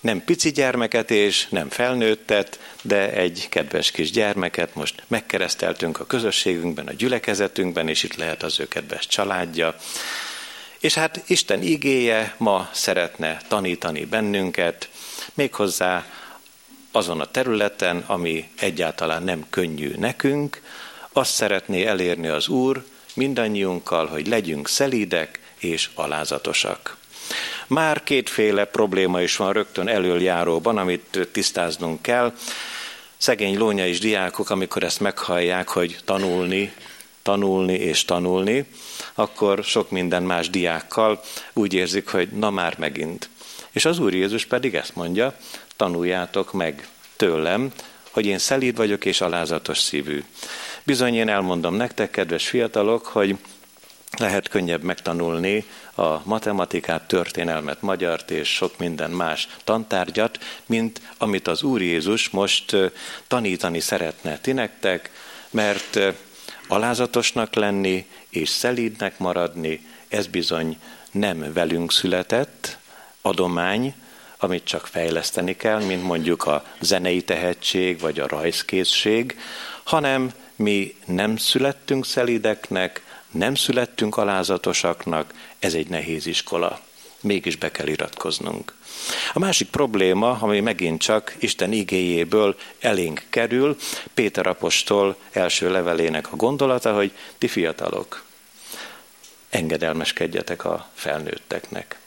nem 0.00 0.24
pici 0.24 0.50
gyermeket 0.50 1.10
és 1.10 1.48
nem 1.48 1.68
felnőttet, 1.68 2.58
de 2.82 3.12
egy 3.12 3.46
kedves 3.48 3.90
kis 3.90 4.10
gyermeket 4.10 4.74
most 4.74 5.02
megkereszteltünk 5.06 6.00
a 6.00 6.06
közösségünkben, 6.06 6.86
a 6.86 6.92
gyülekezetünkben, 6.92 7.88
és 7.88 8.02
itt 8.02 8.16
lehet 8.16 8.42
az 8.42 8.60
ő 8.60 8.68
kedves 8.68 9.06
családja. 9.06 9.76
És 10.78 10.94
hát 10.94 11.22
Isten 11.26 11.62
igéje 11.62 12.34
ma 12.38 12.68
szeretne 12.72 13.40
tanítani 13.48 14.04
bennünket, 14.04 14.88
méghozzá 15.34 16.06
azon 16.92 17.20
a 17.20 17.30
területen, 17.30 18.04
ami 18.06 18.48
egyáltalán 18.58 19.22
nem 19.22 19.46
könnyű 19.50 19.94
nekünk, 19.98 20.62
azt 21.12 21.34
szeretné 21.34 21.84
elérni 21.84 22.28
az 22.28 22.48
Úr 22.48 22.84
mindannyiunkkal, 23.14 24.06
hogy 24.06 24.26
legyünk 24.26 24.68
szelídek 24.68 25.40
és 25.58 25.90
alázatosak. 25.94 26.96
Már 27.66 28.02
kétféle 28.02 28.64
probléma 28.64 29.20
is 29.20 29.36
van 29.36 29.52
rögtön 29.52 29.88
előjáróban, 29.88 30.78
amit 30.78 31.28
tisztáznunk 31.32 32.02
kell. 32.02 32.32
Szegény 33.16 33.58
lónya 33.58 33.86
és 33.86 33.98
diákok, 33.98 34.50
amikor 34.50 34.82
ezt 34.82 35.00
meghallják, 35.00 35.68
hogy 35.68 35.96
tanulni, 36.04 36.72
tanulni 37.22 37.74
és 37.74 38.04
tanulni, 38.04 38.64
akkor 39.14 39.64
sok 39.64 39.90
minden 39.90 40.22
más 40.22 40.50
diákkal 40.50 41.20
úgy 41.52 41.74
érzik, 41.74 42.08
hogy 42.08 42.28
na 42.28 42.50
már 42.50 42.78
megint. 42.78 43.28
És 43.70 43.84
az 43.84 43.98
Úr 43.98 44.14
Jézus 44.14 44.44
pedig 44.44 44.74
ezt 44.74 44.94
mondja, 44.94 45.36
tanuljátok 45.76 46.52
meg 46.52 46.88
tőlem, 47.16 47.72
hogy 48.10 48.26
én 48.26 48.38
szelíd 48.38 48.76
vagyok 48.76 49.04
és 49.04 49.20
alázatos 49.20 49.78
szívű. 49.78 50.24
Bizony 50.82 51.14
én 51.14 51.28
elmondom 51.28 51.74
nektek, 51.74 52.10
kedves 52.10 52.48
fiatalok, 52.48 53.06
hogy 53.06 53.36
lehet 54.18 54.48
könnyebb 54.48 54.82
megtanulni 54.82 55.64
a 55.94 56.28
matematikát, 56.28 57.08
történelmet, 57.08 57.82
magyart 57.82 58.30
és 58.30 58.48
sok 58.48 58.78
minden 58.78 59.10
más 59.10 59.48
tantárgyat, 59.64 60.38
mint 60.66 61.00
amit 61.18 61.48
az 61.48 61.62
Úr 61.62 61.82
Jézus 61.82 62.30
most 62.30 62.76
tanítani 63.26 63.80
szeretne 63.80 64.38
ti 64.38 64.52
nektek, 64.52 65.10
mert 65.50 65.98
alázatosnak 66.68 67.54
lenni 67.54 68.06
és 68.28 68.48
szelídnek 68.48 69.18
maradni, 69.18 69.86
ez 70.08 70.26
bizony 70.26 70.78
nem 71.10 71.52
velünk 71.52 71.92
született 71.92 72.78
adomány, 73.22 73.94
amit 74.36 74.64
csak 74.64 74.86
fejleszteni 74.86 75.56
kell, 75.56 75.84
mint 75.84 76.02
mondjuk 76.02 76.46
a 76.46 76.64
zenei 76.80 77.22
tehetség 77.22 78.00
vagy 78.00 78.20
a 78.20 78.28
rajzkészség, 78.28 79.38
hanem 79.82 80.32
mi 80.56 80.94
nem 81.04 81.36
születtünk 81.36 82.06
szelideknek, 82.06 83.03
nem 83.34 83.54
születtünk 83.54 84.16
alázatosaknak, 84.16 85.34
ez 85.58 85.74
egy 85.74 85.88
nehéz 85.88 86.26
iskola. 86.26 86.80
Mégis 87.20 87.56
be 87.56 87.70
kell 87.70 87.86
iratkoznunk. 87.86 88.74
A 89.32 89.38
másik 89.38 89.68
probléma, 89.68 90.38
ami 90.40 90.60
megint 90.60 91.00
csak 91.00 91.34
Isten 91.38 91.72
igéjéből 91.72 92.56
elénk 92.78 93.22
kerül, 93.30 93.76
Péter 94.14 94.46
apostol 94.46 95.16
első 95.30 95.70
levelének 95.70 96.32
a 96.32 96.36
gondolata, 96.36 96.94
hogy 96.94 97.12
ti 97.38 97.48
fiatalok, 97.48 98.24
engedelmeskedjetek 99.50 100.64
a 100.64 100.88
felnőtteknek. 100.94 101.98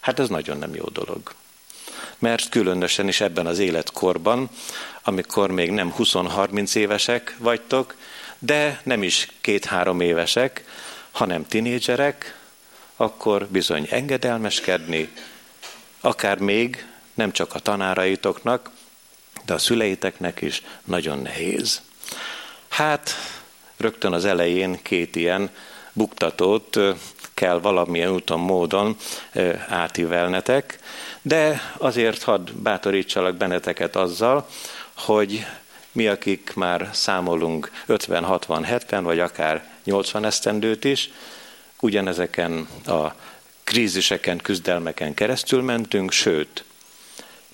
Hát 0.00 0.18
ez 0.18 0.28
nagyon 0.28 0.58
nem 0.58 0.74
jó 0.74 0.84
dolog. 0.84 1.34
Mert 2.18 2.48
különösen 2.48 3.08
is 3.08 3.20
ebben 3.20 3.46
az 3.46 3.58
életkorban, 3.58 4.50
amikor 5.02 5.50
még 5.50 5.70
nem 5.70 5.94
20-30 5.98 6.74
évesek 6.74 7.36
vagytok, 7.38 7.94
de 8.44 8.80
nem 8.84 9.02
is 9.02 9.28
két-három 9.40 10.00
évesek, 10.00 10.64
hanem 11.10 11.46
tinédzserek, 11.46 12.38
akkor 12.96 13.46
bizony 13.46 13.86
engedelmeskedni, 13.90 15.12
akár 16.00 16.38
még 16.38 16.86
nem 17.14 17.32
csak 17.32 17.54
a 17.54 17.58
tanáraitoknak, 17.58 18.70
de 19.44 19.54
a 19.54 19.58
szüleiteknek 19.58 20.40
is 20.40 20.62
nagyon 20.84 21.18
nehéz. 21.18 21.82
Hát 22.68 23.10
rögtön 23.76 24.12
az 24.12 24.24
elején 24.24 24.82
két 24.82 25.16
ilyen 25.16 25.50
buktatót 25.92 26.78
kell 27.34 27.60
valamilyen 27.60 28.10
úton, 28.10 28.40
módon 28.40 28.96
átívelnetek, 29.68 30.78
de 31.22 31.72
azért 31.76 32.22
hadd 32.22 32.50
bátorítsalak 32.54 33.36
benneteket 33.36 33.96
azzal, 33.96 34.48
hogy 34.96 35.46
mi, 35.92 36.06
akik 36.06 36.52
már 36.54 36.88
számolunk 36.92 37.70
50, 37.86 38.24
60, 38.24 38.64
70 38.64 39.04
vagy 39.04 39.18
akár 39.18 39.64
80 39.84 40.24
esztendőt 40.24 40.84
is, 40.84 41.10
ugyanezeken 41.80 42.68
a 42.86 43.14
kríziseken, 43.64 44.38
küzdelmeken 44.38 45.14
keresztül 45.14 45.62
mentünk, 45.62 46.12
sőt, 46.12 46.64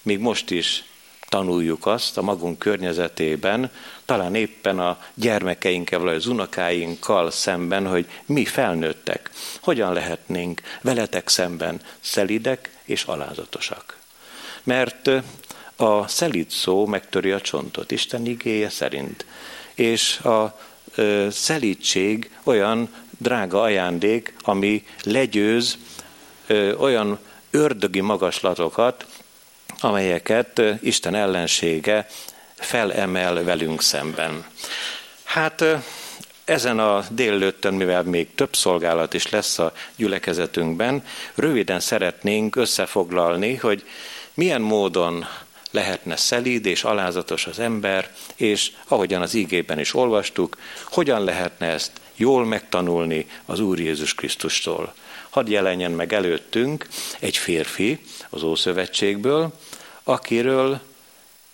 még 0.02 0.18
most 0.18 0.50
is 0.50 0.84
tanuljuk 1.28 1.86
azt 1.86 2.18
a 2.18 2.22
magunk 2.22 2.58
környezetében, 2.58 3.70
talán 4.04 4.34
éppen 4.34 4.78
a 4.78 4.98
gyermekeinkkel 5.14 5.98
vagy 5.98 6.14
az 6.14 6.26
unokáinkkal 6.26 7.30
szemben, 7.30 7.86
hogy 7.86 8.06
mi 8.26 8.44
felnőttek, 8.44 9.30
hogyan 9.60 9.92
lehetnénk 9.92 10.60
veletek 10.80 11.28
szemben 11.28 11.80
szelidek 12.00 12.70
és 12.84 13.04
alázatosak. 13.04 13.96
Mert 14.62 15.10
a 15.80 16.08
szelíd 16.08 16.50
szó 16.50 16.86
megtöri 16.86 17.30
a 17.30 17.40
csontot, 17.40 17.90
Isten 17.90 18.26
igéje 18.26 18.68
szerint. 18.68 19.24
És 19.74 20.18
a 20.18 20.58
ö, 20.94 21.28
olyan 22.44 22.94
drága 23.18 23.60
ajándék, 23.60 24.34
ami 24.42 24.86
legyőz 25.02 25.78
olyan 26.78 27.18
ördögi 27.50 28.00
magaslatokat, 28.00 29.06
amelyeket 29.80 30.62
Isten 30.80 31.14
ellensége 31.14 32.06
felemel 32.54 33.44
velünk 33.44 33.82
szemben. 33.82 34.44
Hát 35.24 35.64
ezen 36.44 36.78
a 36.78 37.04
délőttön, 37.10 37.74
mivel 37.74 38.02
még 38.02 38.34
több 38.34 38.56
szolgálat 38.56 39.14
is 39.14 39.28
lesz 39.28 39.58
a 39.58 39.72
gyülekezetünkben, 39.96 41.04
röviden 41.34 41.80
szeretnénk 41.80 42.56
összefoglalni, 42.56 43.54
hogy 43.54 43.84
milyen 44.34 44.60
módon 44.60 45.26
lehetne 45.70 46.16
szelíd 46.16 46.66
és 46.66 46.84
alázatos 46.84 47.46
az 47.46 47.58
ember, 47.58 48.14
és 48.36 48.70
ahogyan 48.88 49.22
az 49.22 49.34
ígében 49.34 49.78
is 49.78 49.94
olvastuk, 49.94 50.56
hogyan 50.84 51.24
lehetne 51.24 51.66
ezt 51.66 51.92
jól 52.16 52.44
megtanulni 52.44 53.26
az 53.44 53.60
Úr 53.60 53.80
Jézus 53.80 54.14
Krisztustól. 54.14 54.94
Hadd 55.30 55.50
jelenjen 55.50 55.90
meg 55.90 56.12
előttünk 56.12 56.86
egy 57.18 57.36
férfi 57.36 58.00
az 58.28 58.42
Ószövetségből, 58.42 59.52
akiről 60.02 60.80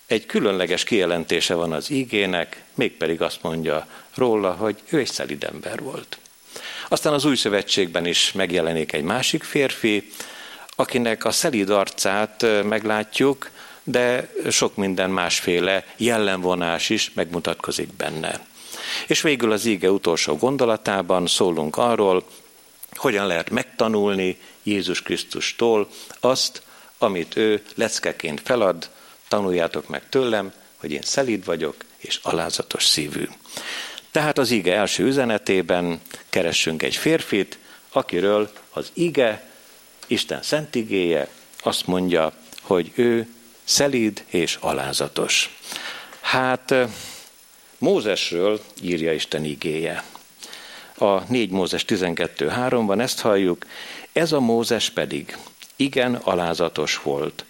egy 0.07 0.25
különleges 0.25 0.83
kijelentése 0.83 1.53
van 1.53 1.73
az 1.73 1.89
ígének, 1.89 2.63
mégpedig 2.73 3.21
azt 3.21 3.41
mondja 3.41 3.87
róla, 4.15 4.51
hogy 4.51 4.75
ő 4.89 4.99
egy 4.99 5.11
szelid 5.11 5.43
ember 5.43 5.79
volt. 5.79 6.17
Aztán 6.89 7.13
az 7.13 7.25
új 7.25 7.35
szövetségben 7.35 8.05
is 8.05 8.31
megjelenik 8.31 8.93
egy 8.93 9.03
másik 9.03 9.43
férfi, 9.43 10.11
akinek 10.75 11.25
a 11.25 11.31
szelíd 11.31 11.69
arcát 11.69 12.45
meglátjuk, 12.63 13.49
de 13.87 14.31
sok 14.49 14.75
minden 14.75 15.09
másféle 15.09 15.85
jellemvonás 15.97 16.89
is 16.89 17.11
megmutatkozik 17.13 17.93
benne. 17.93 18.45
És 19.07 19.21
végül 19.21 19.51
az 19.51 19.65
íge 19.65 19.91
utolsó 19.91 20.35
gondolatában 20.35 21.27
szólunk 21.27 21.77
arról, 21.77 22.23
hogyan 22.95 23.27
lehet 23.27 23.49
megtanulni 23.49 24.39
Jézus 24.63 25.01
Krisztustól 25.01 25.89
azt, 26.19 26.61
amit 26.97 27.35
ő 27.35 27.63
leckeként 27.75 28.41
felad, 28.43 28.89
tanuljátok 29.27 29.87
meg 29.87 30.09
tőlem, 30.09 30.53
hogy 30.75 30.91
én 30.91 31.01
szelíd 31.01 31.45
vagyok 31.45 31.75
és 31.97 32.19
alázatos 32.23 32.85
szívű. 32.85 33.27
Tehát 34.11 34.37
az 34.37 34.51
ige 34.51 34.75
első 34.75 35.03
üzenetében 35.03 36.01
keressünk 36.29 36.83
egy 36.83 36.95
férfit, 36.95 37.57
akiről 37.89 38.51
az 38.69 38.91
ige, 38.93 39.49
Isten 40.07 40.41
szent 40.41 40.75
igéje 40.75 41.27
azt 41.63 41.87
mondja, 41.87 42.33
hogy 42.61 42.91
ő 42.95 43.27
szelíd 43.65 44.23
és 44.27 44.57
alázatos. 44.61 45.57
Hát 46.21 46.73
Mózesről 47.77 48.61
írja 48.81 49.13
Isten 49.13 49.43
igéje. 49.43 50.03
A 50.97 51.31
4 51.31 51.49
Mózes 51.49 51.85
12.3-ban 51.87 53.01
ezt 53.01 53.19
halljuk, 53.19 53.65
ez 54.13 54.31
a 54.31 54.39
Mózes 54.39 54.89
pedig 54.89 55.37
igen 55.75 56.15
alázatos 56.15 57.01
volt, 57.01 57.45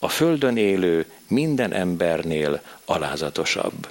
a 0.00 0.08
földön 0.08 0.56
élő 0.56 1.10
minden 1.28 1.72
embernél 1.72 2.62
alázatosabb. 2.84 3.88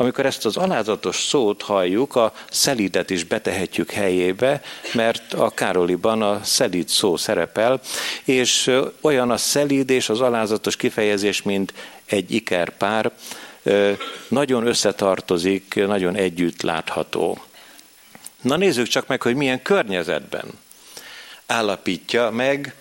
Amikor 0.00 0.26
ezt 0.26 0.44
az 0.44 0.56
alázatos 0.56 1.16
szót 1.16 1.62
halljuk, 1.62 2.16
a 2.16 2.32
szelidet 2.50 3.10
is 3.10 3.24
betehetjük 3.24 3.90
helyébe, 3.90 4.62
mert 4.92 5.32
a 5.34 5.50
Károliban 5.50 6.22
a 6.22 6.40
szelid 6.44 6.88
szó 6.88 7.16
szerepel, 7.16 7.80
és 8.24 8.70
olyan 9.00 9.30
a 9.30 9.36
szelid 9.36 9.90
és 9.90 10.08
az 10.08 10.20
alázatos 10.20 10.76
kifejezés, 10.76 11.42
mint 11.42 11.74
egy 12.04 12.32
ikerpár, 12.32 13.12
nagyon 14.28 14.66
összetartozik, 14.66 15.74
nagyon 15.74 16.14
együtt 16.14 16.62
látható. 16.62 17.38
Na 18.40 18.56
nézzük 18.56 18.86
csak 18.86 19.06
meg, 19.06 19.22
hogy 19.22 19.34
milyen 19.34 19.62
környezetben 19.62 20.44
állapítja 21.46 22.30
meg 22.30 22.74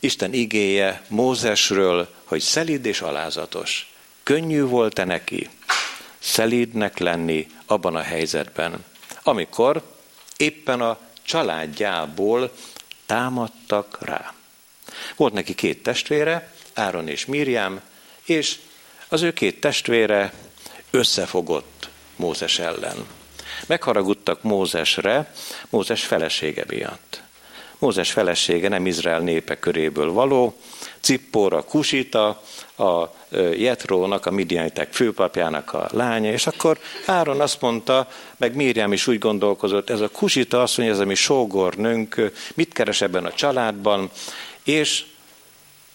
Isten 0.00 0.32
igéje 0.32 1.02
Mózesről, 1.08 2.08
hogy 2.24 2.40
szelíd 2.40 2.86
és 2.86 3.00
alázatos. 3.00 3.92
Könnyű 4.22 4.62
volt-e 4.62 5.04
neki 5.04 5.48
szelídnek 6.26 6.98
lenni 6.98 7.46
abban 7.66 7.96
a 7.96 8.00
helyzetben, 8.00 8.84
amikor 9.22 9.82
éppen 10.36 10.80
a 10.80 10.98
családjából 11.22 12.52
támadtak 13.06 13.98
rá. 14.00 14.34
Volt 15.16 15.32
neki 15.32 15.54
két 15.54 15.82
testvére, 15.82 16.52
Áron 16.74 17.08
és 17.08 17.26
Miriam, 17.26 17.80
és 18.24 18.58
az 19.08 19.22
ő 19.22 19.32
két 19.32 19.60
testvére 19.60 20.32
összefogott 20.90 21.88
Mózes 22.16 22.58
ellen. 22.58 23.06
Megharagudtak 23.66 24.42
Mózesre, 24.42 25.32
Mózes 25.70 26.04
felesége 26.04 26.64
miatt. 26.68 27.22
Mózes 27.78 28.12
felesége 28.12 28.68
nem 28.68 28.86
Izrael 28.86 29.20
népe 29.20 29.58
köréből 29.58 30.12
való, 30.12 30.56
Cippóra 31.00 31.62
Kusita, 31.62 32.42
a 32.76 33.08
Jetrónak, 33.56 34.26
a 34.26 34.30
Midianitek 34.30 34.92
főpapjának 34.92 35.72
a 35.72 35.88
lánya, 35.92 36.32
és 36.32 36.46
akkor 36.46 36.78
Áron 37.06 37.40
azt 37.40 37.60
mondta, 37.60 38.08
meg 38.36 38.54
Miriam 38.54 38.92
is 38.92 39.06
úgy 39.06 39.18
gondolkozott, 39.18 39.90
ez 39.90 40.00
a 40.00 40.08
Kusita 40.08 40.62
azt 40.62 40.76
mondja, 40.76 40.94
ez 40.94 41.00
a 41.00 41.06
mi 41.06 41.14
sógornőnk, 41.14 42.32
mit 42.54 42.72
keres 42.72 43.00
ebben 43.00 43.24
a 43.24 43.32
családban, 43.32 44.10
és 44.64 45.04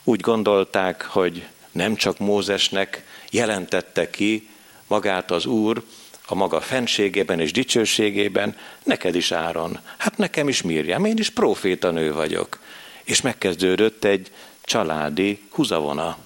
úgy 0.04 0.20
gondolták, 0.20 1.06
hogy 1.06 1.48
nem 1.72 1.96
csak 1.96 2.17
Mózesnek 2.17 3.06
jelentette 3.32 4.10
ki 4.10 4.50
magát 4.88 5.32
az 5.32 5.46
Úr, 5.46 5.84
a 6.25 6.36
maga 6.36 6.62
fenségében 6.62 7.39
és 7.39 7.51
dicsőségében, 7.51 8.57
neked 8.84 9.15
is 9.15 9.31
Áron, 9.31 9.79
hát 9.97 10.17
nekem 10.17 10.47
is 10.47 10.62
Miriam, 10.62 11.05
én 11.05 11.17
is 11.17 11.29
profétanő 11.29 12.13
vagyok. 12.13 12.60
És 13.03 13.21
megkezdődött 13.21 14.03
egy 14.03 14.31
családi 14.62 15.43
húzavona. 15.49 16.17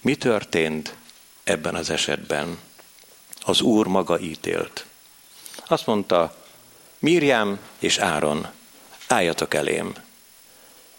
Mi 0.00 0.14
történt 0.14 0.94
ebben 1.44 1.74
az 1.74 1.90
esetben? 1.90 2.58
Az 3.44 3.60
Úr 3.60 3.86
maga 3.86 4.20
ítélt. 4.20 4.86
Azt 5.66 5.86
mondta, 5.86 6.36
Miriam 6.98 7.58
és 7.78 7.98
Áron, 7.98 8.46
álljatok 9.08 9.54
elém. 9.54 9.94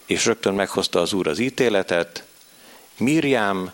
És 0.05 0.25
rögtön 0.25 0.53
meghozta 0.53 0.99
az 0.99 1.13
Úr 1.13 1.27
az 1.27 1.39
ítéletet, 1.39 2.23
Miriam 2.97 3.71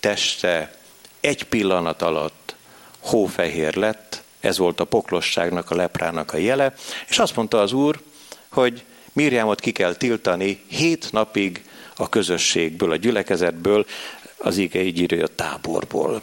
teste 0.00 0.78
egy 1.20 1.44
pillanat 1.44 2.02
alatt 2.02 2.54
hófehér 3.00 3.74
lett, 3.74 4.22
ez 4.40 4.58
volt 4.58 4.80
a 4.80 4.84
poklosságnak, 4.84 5.70
a 5.70 5.74
leprának 5.74 6.32
a 6.32 6.36
jele, 6.36 6.74
és 7.08 7.18
azt 7.18 7.36
mondta 7.36 7.60
az 7.60 7.72
Úr, 7.72 8.00
hogy 8.48 8.84
Miriamot 9.12 9.60
ki 9.60 9.72
kell 9.72 9.94
tiltani 9.94 10.64
hét 10.66 11.12
napig 11.12 11.64
a 11.96 12.08
közösségből, 12.08 12.90
a 12.90 12.96
gyülekezetből, 12.96 13.86
az 14.36 14.56
ige 14.56 14.82
így 14.82 14.98
írja, 14.98 15.24
a 15.24 15.34
táborból. 15.34 16.22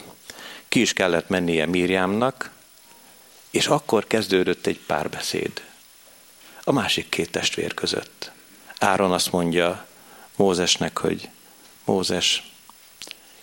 Ki 0.67 0.81
is 0.81 0.93
kellett 0.93 1.29
mennie 1.29 1.65
Miriamnak, 1.65 2.51
és 3.51 3.67
akkor 3.67 4.07
kezdődött 4.07 4.65
egy 4.65 4.79
párbeszéd 4.79 5.61
a 6.63 6.71
másik 6.71 7.09
két 7.09 7.31
testvér 7.31 7.73
között. 7.73 8.31
Áron 8.79 9.11
azt 9.11 9.31
mondja 9.31 9.87
Mózesnek, 10.35 10.97
hogy 10.97 11.29
Mózes, 11.85 12.51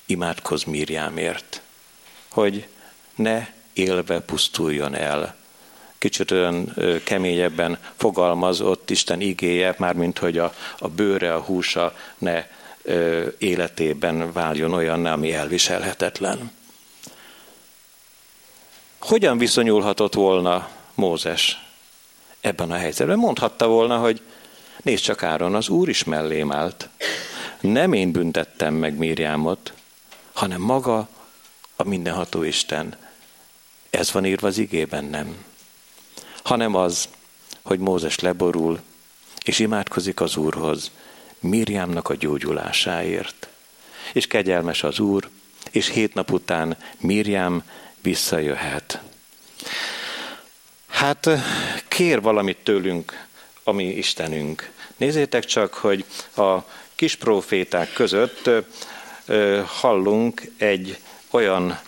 imádkozz 0.06 0.64
Miriamért, 0.64 1.62
hogy 2.28 2.66
ne 3.14 3.46
élve 3.72 4.20
pusztuljon 4.20 4.94
el. 4.94 5.36
Kicsit 5.98 6.30
olyan 6.30 6.74
keményebben 7.04 7.78
fogalmaz 7.96 8.60
ott 8.60 8.90
Isten 8.90 9.20
igéje, 9.20 9.74
mármint 9.78 10.18
hogy 10.18 10.38
a, 10.38 10.54
a 10.78 10.88
bőre, 10.88 11.34
a 11.34 11.40
húsa 11.40 11.96
ne 12.18 12.46
ö, 12.82 13.26
életében 13.38 14.32
váljon 14.32 14.72
olyan, 14.72 15.06
ami 15.06 15.32
elviselhetetlen. 15.32 16.52
Hogyan 18.98 19.38
viszonyulhatott 19.38 20.14
volna 20.14 20.68
Mózes 20.94 21.64
ebben 22.40 22.70
a 22.70 22.76
helyzetben? 22.76 23.18
Mondhatta 23.18 23.66
volna, 23.66 23.98
hogy 23.98 24.20
nézd 24.82 25.02
csak 25.02 25.22
Áron, 25.22 25.54
az 25.54 25.68
Úr 25.68 25.88
is 25.88 26.04
mellém 26.04 26.52
állt. 26.52 26.88
Nem 27.60 27.92
én 27.92 28.12
büntettem 28.12 28.74
meg 28.74 28.96
Mírjámot, 28.96 29.72
hanem 30.32 30.60
maga 30.60 31.08
a 31.76 31.82
mindenható 31.84 32.42
Isten. 32.42 32.96
Ez 33.94 34.12
van 34.12 34.24
írva 34.24 34.46
az 34.46 34.58
igében, 34.58 35.04
nem. 35.04 35.44
Hanem 36.42 36.74
az, 36.74 37.08
hogy 37.62 37.78
Mózes 37.78 38.18
leborul, 38.18 38.80
és 39.44 39.58
imádkozik 39.58 40.20
az 40.20 40.36
Úrhoz, 40.36 40.90
Miriamnak 41.40 42.08
a 42.08 42.14
gyógyulásáért. 42.14 43.48
És 44.12 44.26
kegyelmes 44.26 44.82
az 44.82 44.98
Úr, 44.98 45.28
és 45.70 45.88
hét 45.88 46.14
nap 46.14 46.32
után 46.32 46.76
Miriam 46.98 47.62
visszajöhet. 48.02 49.00
Hát 50.88 51.28
kér 51.88 52.20
valamit 52.20 52.58
tőlünk, 52.62 53.26
ami 53.64 53.84
Istenünk. 53.84 54.70
Nézzétek 54.96 55.44
csak, 55.44 55.74
hogy 55.74 56.04
a 56.36 56.58
kis 56.94 57.14
proféták 57.14 57.92
között 57.92 58.50
hallunk 59.66 60.42
egy 60.56 60.98
olyan 61.30 61.78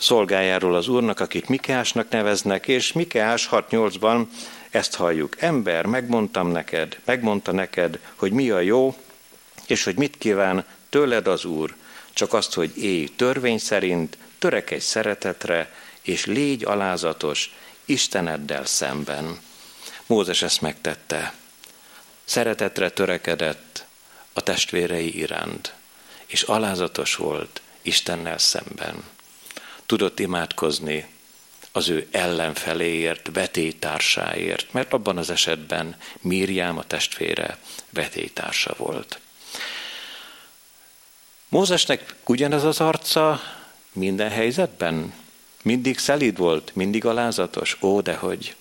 szolgájáról 0.00 0.74
az 0.74 0.88
Úrnak, 0.88 1.20
akit 1.20 1.48
Mikeásnak 1.48 2.08
neveznek, 2.10 2.68
és 2.68 2.92
Mikeás 2.92 3.48
6.8-ban 3.50 4.26
ezt 4.70 4.94
halljuk. 4.94 5.42
Ember, 5.42 5.86
megmondtam 5.86 6.48
neked, 6.48 6.98
megmondta 7.04 7.52
neked, 7.52 7.98
hogy 8.14 8.32
mi 8.32 8.50
a 8.50 8.60
jó, 8.60 8.96
és 9.66 9.84
hogy 9.84 9.96
mit 9.96 10.18
kíván 10.18 10.64
tőled 10.88 11.26
az 11.26 11.44
Úr, 11.44 11.74
csak 12.12 12.32
azt, 12.32 12.54
hogy 12.54 12.82
élj 12.82 13.06
törvény 13.16 13.58
szerint, 13.58 14.18
törekedj 14.38 14.82
szeretetre, 14.82 15.72
és 16.02 16.26
légy 16.26 16.64
alázatos 16.64 17.54
Isteneddel 17.84 18.64
szemben. 18.64 19.38
Mózes 20.06 20.42
ezt 20.42 20.60
megtette. 20.60 21.34
Szeretetre 22.24 22.90
törekedett 22.90 23.84
a 24.32 24.40
testvérei 24.40 25.18
iránt, 25.18 25.74
és 26.26 26.42
alázatos 26.42 27.16
volt 27.16 27.60
Istennel 27.82 28.38
szemben. 28.38 29.04
Tudott 29.88 30.18
imádkozni 30.18 31.06
az 31.72 31.88
ő 31.88 32.08
ellenfeléért, 32.10 33.30
vetétársáért, 33.32 34.72
mert 34.72 34.92
abban 34.92 35.16
az 35.18 35.30
esetben 35.30 35.96
Mírjám 36.20 36.78
a 36.78 36.84
testvére 36.84 37.58
vetétársa 37.90 38.74
volt. 38.76 39.20
Mózesnek 41.48 42.14
ugyanez 42.26 42.64
az 42.64 42.80
arca 42.80 43.40
minden 43.92 44.30
helyzetben? 44.30 45.14
Mindig 45.62 45.98
szelíd 45.98 46.36
volt, 46.36 46.74
mindig 46.74 47.04
alázatos? 47.04 47.76
Ó, 47.80 48.00
dehogy! 48.00 48.56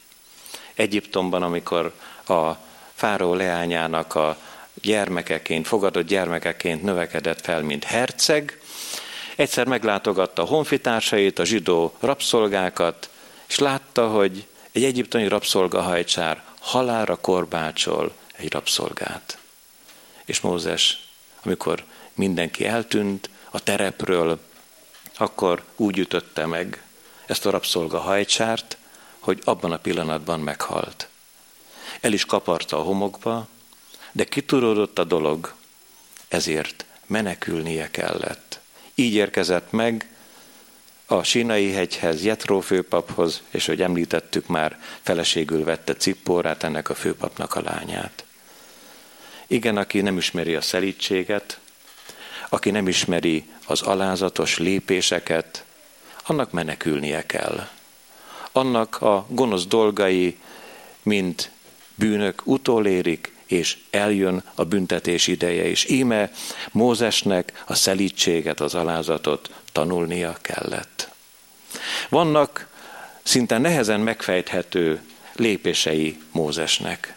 Egyiptomban, 0.74 1.44
amikor 1.44 1.94
a 2.28 2.52
fáró 2.94 3.34
leányának 3.34 4.16
a 4.16 4.38
gyermekeként, 4.74 5.68
fogadott 5.68 6.08
gyermekeként 6.08 6.84
növekedett 6.84 7.42
fel, 7.42 7.62
mint 7.62 7.84
herceg, 7.84 8.60
Egyszer 9.38 9.68
meglátogatta 9.68 10.42
a 10.42 10.46
honfitársait, 10.46 11.40
a 11.40 11.46
zsidó 11.46 11.96
rabszolgákat, 12.00 13.10
és 13.48 13.60
látta, 13.60 14.08
hogy 14.08 14.48
egy 14.72 14.84
egyiptomi 14.84 15.28
rabszolgahajcsár 15.28 16.44
halára 16.60 17.16
korbácsol 17.16 18.14
egy 18.36 18.52
rabszolgát. 18.52 19.38
És 20.26 20.40
Mózes, 20.40 21.08
amikor 21.44 21.84
mindenki 22.14 22.66
eltűnt 22.66 23.30
a 23.50 23.60
terepről, 23.60 24.40
akkor 25.18 25.64
úgy 25.76 25.98
ütötte 25.98 26.46
meg 26.46 26.84
ezt 27.26 27.46
a 27.46 27.50
rabszolga 27.50 28.00
hajcsárt, 28.00 28.78
hogy 29.20 29.42
abban 29.44 29.72
a 29.72 29.78
pillanatban 29.78 30.40
meghalt. 30.40 31.08
El 32.02 32.14
is 32.14 32.26
kaparta 32.26 32.78
a 32.78 32.84
homokba, 32.84 33.48
de 34.12 34.24
kiturodott 34.24 35.00
a 35.00 35.04
dolog, 35.04 35.54
ezért 36.28 36.86
menekülnie 37.06 37.92
kellett. 37.92 38.60
Így 39.00 39.14
érkezett 39.14 39.72
meg 39.72 40.08
a 41.06 41.24
Sínai 41.24 41.72
hegyhez, 41.72 42.24
Jetró 42.24 42.60
főpaphoz, 42.60 43.42
és 43.50 43.66
hogy 43.66 43.82
említettük 43.82 44.48
már, 44.48 44.80
feleségül 45.02 45.64
vette 45.64 45.96
Cippórát, 45.96 46.64
ennek 46.64 46.90
a 46.90 46.96
főpapnak 46.96 47.56
a 47.56 47.62
lányát. 47.62 48.26
Igen, 49.48 49.78
aki 49.78 50.02
nem 50.02 50.18
ismeri 50.18 50.56
a 50.56 50.62
szelítséget, 50.62 51.60
aki 52.50 52.72
nem 52.72 52.88
ismeri 52.88 53.50
az 53.66 53.82
alázatos 53.82 54.58
lépéseket, 54.58 55.64
annak 56.26 56.52
menekülnie 56.52 57.26
kell. 57.26 57.68
Annak 58.52 59.02
a 59.02 59.26
gonosz 59.30 59.66
dolgai, 59.66 60.38
mint 61.04 61.52
bűnök 61.96 62.42
utolérik, 62.46 63.36
és 63.48 63.78
eljön 63.90 64.44
a 64.56 64.64
büntetés 64.64 65.28
ideje, 65.28 65.70
és 65.70 65.90
íme 65.90 66.32
Mózesnek 66.72 67.64
a 67.66 67.76
szelítséget, 67.76 68.60
az 68.60 68.76
alázatot 68.76 69.50
tanulnia 69.72 70.38
kellett. 70.42 71.10
Vannak 72.10 72.68
szinte 73.24 73.58
nehezen 73.58 74.00
megfejthető 74.00 75.02
lépései 75.36 76.18
Mózesnek. 76.32 77.16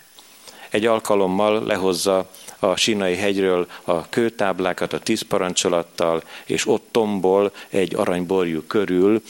Egy 0.69 0.87
alkalommal 0.87 1.64
lehozza 1.64 2.31
a 2.59 2.77
Sinai 2.77 3.16
hegyről 3.16 3.66
a 3.85 4.09
kőtáblákat 4.09 4.93
a 4.93 4.99
tíz 4.99 5.23
parancsolattal, 5.23 6.23
és 6.45 6.66
ott 6.66 6.88
tombol 6.90 7.53
egy 7.69 7.95
aranyborjú 7.95 8.62
körül 8.66 9.23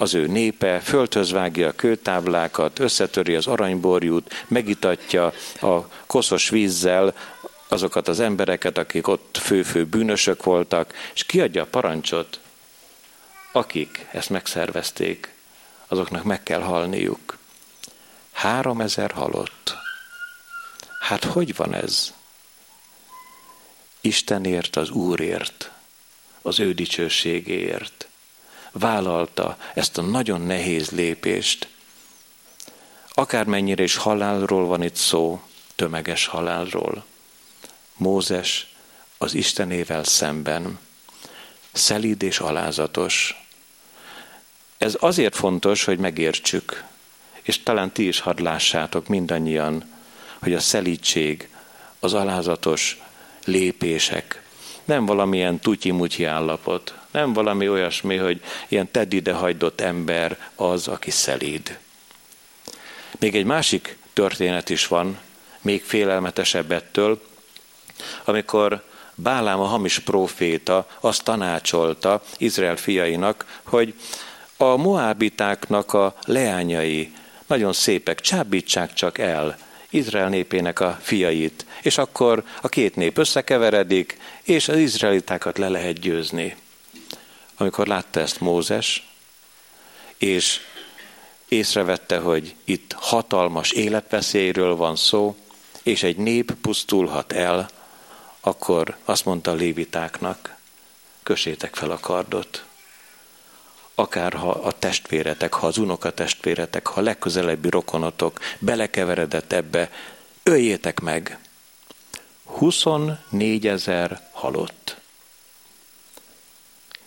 az 0.00 0.14
ő 0.14 0.26
népe, 0.26 0.80
föltöz 0.80 1.30
vágja 1.30 1.68
a 1.68 1.72
kőtáblákat, 1.72 2.78
összetöri 2.78 3.34
az 3.34 3.46
aranyborjút, 3.46 4.44
megitatja 4.48 5.32
a 5.60 5.88
koszos 6.06 6.48
vízzel 6.48 7.14
azokat 7.68 8.08
az 8.08 8.20
embereket, 8.20 8.78
akik 8.78 9.08
ott 9.08 9.38
fő-fő 9.42 9.86
bűnösök 9.86 10.42
voltak, 10.42 10.94
és 11.14 11.24
kiadja 11.24 11.62
a 11.62 11.66
parancsot, 11.66 12.40
akik 13.52 14.06
ezt 14.12 14.30
megszervezték, 14.30 15.34
azoknak 15.86 16.24
meg 16.24 16.42
kell 16.42 16.60
halniuk. 16.60 17.38
Három 18.32 18.80
ezer 18.80 19.10
halott. 19.10 19.76
Hát 21.00 21.24
hogy 21.24 21.56
van 21.56 21.74
ez? 21.74 22.14
Istenért, 24.00 24.76
az 24.76 24.90
Úrért, 24.90 25.70
az 26.42 26.60
ő 26.60 26.72
dicsőségéért 26.72 28.07
vállalta 28.72 29.56
ezt 29.74 29.98
a 29.98 30.02
nagyon 30.02 30.40
nehéz 30.40 30.90
lépést. 30.90 31.68
Akármennyire 33.08 33.82
is 33.82 33.96
halálról 33.96 34.66
van 34.66 34.82
itt 34.82 34.94
szó, 34.94 35.40
tömeges 35.74 36.26
halálról. 36.26 37.04
Mózes 37.96 38.74
az 39.18 39.34
Istenével 39.34 40.04
szemben, 40.04 40.78
szelíd 41.72 42.22
és 42.22 42.38
alázatos. 42.38 43.44
Ez 44.78 44.96
azért 45.00 45.36
fontos, 45.36 45.84
hogy 45.84 45.98
megértsük, 45.98 46.84
és 47.42 47.62
talán 47.62 47.92
ti 47.92 48.06
is 48.06 48.20
hadd 48.20 48.42
lássátok 48.42 49.06
mindannyian, 49.08 49.84
hogy 50.38 50.54
a 50.54 50.60
szelítség, 50.60 51.48
az 52.00 52.14
alázatos 52.14 53.02
lépések 53.44 54.42
nem 54.84 55.06
valamilyen 55.06 55.58
tutyi 55.58 56.24
állapot, 56.24 56.97
nem 57.18 57.32
valami 57.32 57.68
olyasmi, 57.68 58.16
hogy 58.16 58.40
ilyen 58.68 58.90
tedd 58.90 59.12
ide 59.14 59.32
hagydott 59.32 59.80
ember 59.80 60.38
az, 60.54 60.88
aki 60.88 61.10
szelíd. 61.10 61.78
Még 63.18 63.36
egy 63.36 63.44
másik 63.44 63.96
történet 64.12 64.70
is 64.70 64.86
van, 64.86 65.18
még 65.60 65.84
félelmetesebb 65.84 66.72
ettől, 66.72 67.22
amikor 68.24 68.86
Bálám 69.14 69.60
a 69.60 69.64
hamis 69.64 69.98
próféta 69.98 70.86
azt 71.00 71.24
tanácsolta 71.24 72.22
Izrael 72.36 72.76
fiainak, 72.76 73.60
hogy 73.62 73.94
a 74.56 74.76
moábitáknak 74.76 75.92
a 75.92 76.14
leányai 76.24 77.12
nagyon 77.46 77.72
szépek, 77.72 78.20
csábítsák 78.20 78.92
csak 78.92 79.18
el 79.18 79.58
Izrael 79.90 80.28
népének 80.28 80.80
a 80.80 80.98
fiait, 81.00 81.66
és 81.82 81.98
akkor 81.98 82.44
a 82.60 82.68
két 82.68 82.96
nép 82.96 83.18
összekeveredik, 83.18 84.18
és 84.42 84.68
az 84.68 84.76
izraelitákat 84.76 85.58
le 85.58 85.68
lehet 85.68 86.00
győzni 86.00 86.56
amikor 87.58 87.86
látta 87.86 88.20
ezt 88.20 88.40
Mózes, 88.40 89.08
és 90.16 90.60
észrevette, 91.48 92.18
hogy 92.18 92.54
itt 92.64 92.92
hatalmas 92.92 93.70
életveszélyről 93.70 94.76
van 94.76 94.96
szó, 94.96 95.36
és 95.82 96.02
egy 96.02 96.16
nép 96.16 96.52
pusztulhat 96.52 97.32
el, 97.32 97.68
akkor 98.40 98.96
azt 99.04 99.24
mondta 99.24 99.50
a 99.50 99.54
lévitáknak, 99.54 100.56
kösétek 101.22 101.74
fel 101.74 101.90
a 101.90 101.98
kardot. 101.98 102.64
Akár 103.94 104.32
ha 104.32 104.50
a 104.50 104.72
testvéretek, 104.72 105.54
ha 105.54 105.66
az 105.66 105.78
unokatestvéretek, 105.78 106.86
ha 106.86 107.00
a 107.00 107.02
legközelebbi 107.02 107.70
rokonotok 107.70 108.40
belekeveredett 108.58 109.52
ebbe, 109.52 109.90
öljétek 110.42 111.00
meg. 111.00 111.38
24 112.44 113.66
ezer 113.66 114.28
halott 114.32 114.97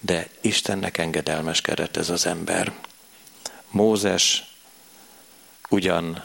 de 0.01 0.27
Istennek 0.41 0.97
engedelmeskedett 0.97 1.97
ez 1.97 2.09
az 2.09 2.25
ember. 2.25 2.73
Mózes 3.69 4.43
ugyan 5.69 6.23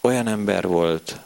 olyan 0.00 0.28
ember 0.28 0.66
volt, 0.66 1.20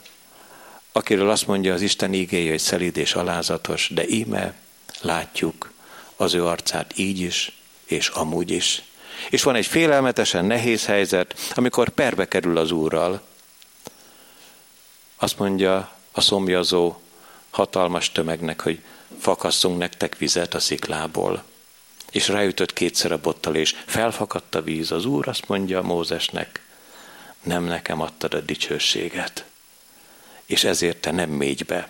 akiről 0.92 1.30
azt 1.30 1.46
mondja 1.46 1.74
az 1.74 1.80
Isten 1.80 2.14
ígéje, 2.14 2.50
hogy 2.50 2.59
szelíd 2.59 2.96
és 2.96 3.14
alázatos, 3.14 3.88
de 3.94 4.07
íme 4.09 4.54
látjuk 5.00 5.72
az 6.16 6.35
ő 6.35 6.46
arcát 6.46 6.98
így 6.98 7.20
is, 7.20 7.52
és 7.85 8.09
amúgy 8.09 8.50
is. 8.50 8.83
És 9.30 9.42
van 9.42 9.54
egy 9.54 9.66
félelmetesen 9.66 10.44
nehéz 10.44 10.87
helyzet, 10.87 11.35
amikor 11.54 11.88
perbe 11.88 12.28
kerül 12.28 12.57
az 12.59 12.70
Úrral. 12.70 13.22
Azt 15.16 15.38
mondja 15.38 15.92
a 16.12 16.20
szomjazó 16.20 17.00
hatalmas 17.50 18.12
tömegnek, 18.12 18.61
hogy 18.61 18.83
fakasszunk 19.18 19.78
nektek 19.78 20.18
vizet 20.18 20.54
a 20.54 20.60
sziklából. 20.60 21.42
És 22.10 22.28
ráütött 22.28 22.72
kétszer 22.72 23.12
a 23.12 23.20
bottal, 23.20 23.54
és 23.54 23.74
felfakadt 23.86 24.54
a 24.54 24.62
víz. 24.62 24.90
Az 24.92 25.04
Úr 25.04 25.28
azt 25.28 25.48
mondja 25.48 25.82
Mózesnek, 25.82 26.60
nem 27.42 27.64
nekem 27.64 28.00
adtad 28.00 28.34
a 28.34 28.40
dicsőséget, 28.40 29.44
és 30.46 30.64
ezért 30.64 31.00
te 31.00 31.10
nem 31.10 31.30
mégy 31.30 31.64
be 31.64 31.88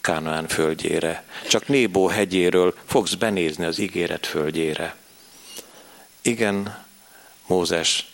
Kánaán 0.00 0.48
földjére, 0.48 1.24
csak 1.48 1.68
Nébó 1.68 2.06
hegyéről 2.06 2.74
fogsz 2.86 3.14
benézni 3.14 3.64
az 3.64 3.78
ígéret 3.78 4.26
földjére. 4.26 4.96
Igen, 6.22 6.84
Mózes 7.46 8.12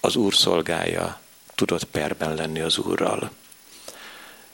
az 0.00 0.16
Úr 0.16 0.34
szolgája, 0.34 1.20
tudott 1.54 1.84
perben 1.84 2.34
lenni 2.34 2.60
az 2.60 2.78
Úrral. 2.78 3.30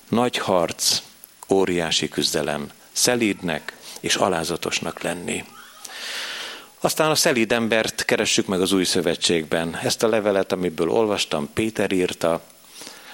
Nagy 0.09 0.37
harc, 0.37 1.03
óriási 1.49 2.09
küzdelem, 2.09 2.71
szelídnek 2.93 3.77
és 4.01 4.15
alázatosnak 4.15 5.03
lenni. 5.03 5.45
Aztán 6.81 7.11
a 7.11 7.15
szelíd 7.15 7.53
embert 7.53 8.05
keressük 8.05 8.47
meg 8.47 8.61
az 8.61 8.73
új 8.73 8.85
szövetségben. 8.85 9.79
Ezt 9.83 10.03
a 10.03 10.09
levelet, 10.09 10.53
amiből 10.53 10.91
olvastam, 10.91 11.53
Péter 11.53 11.93
írta. 11.93 12.43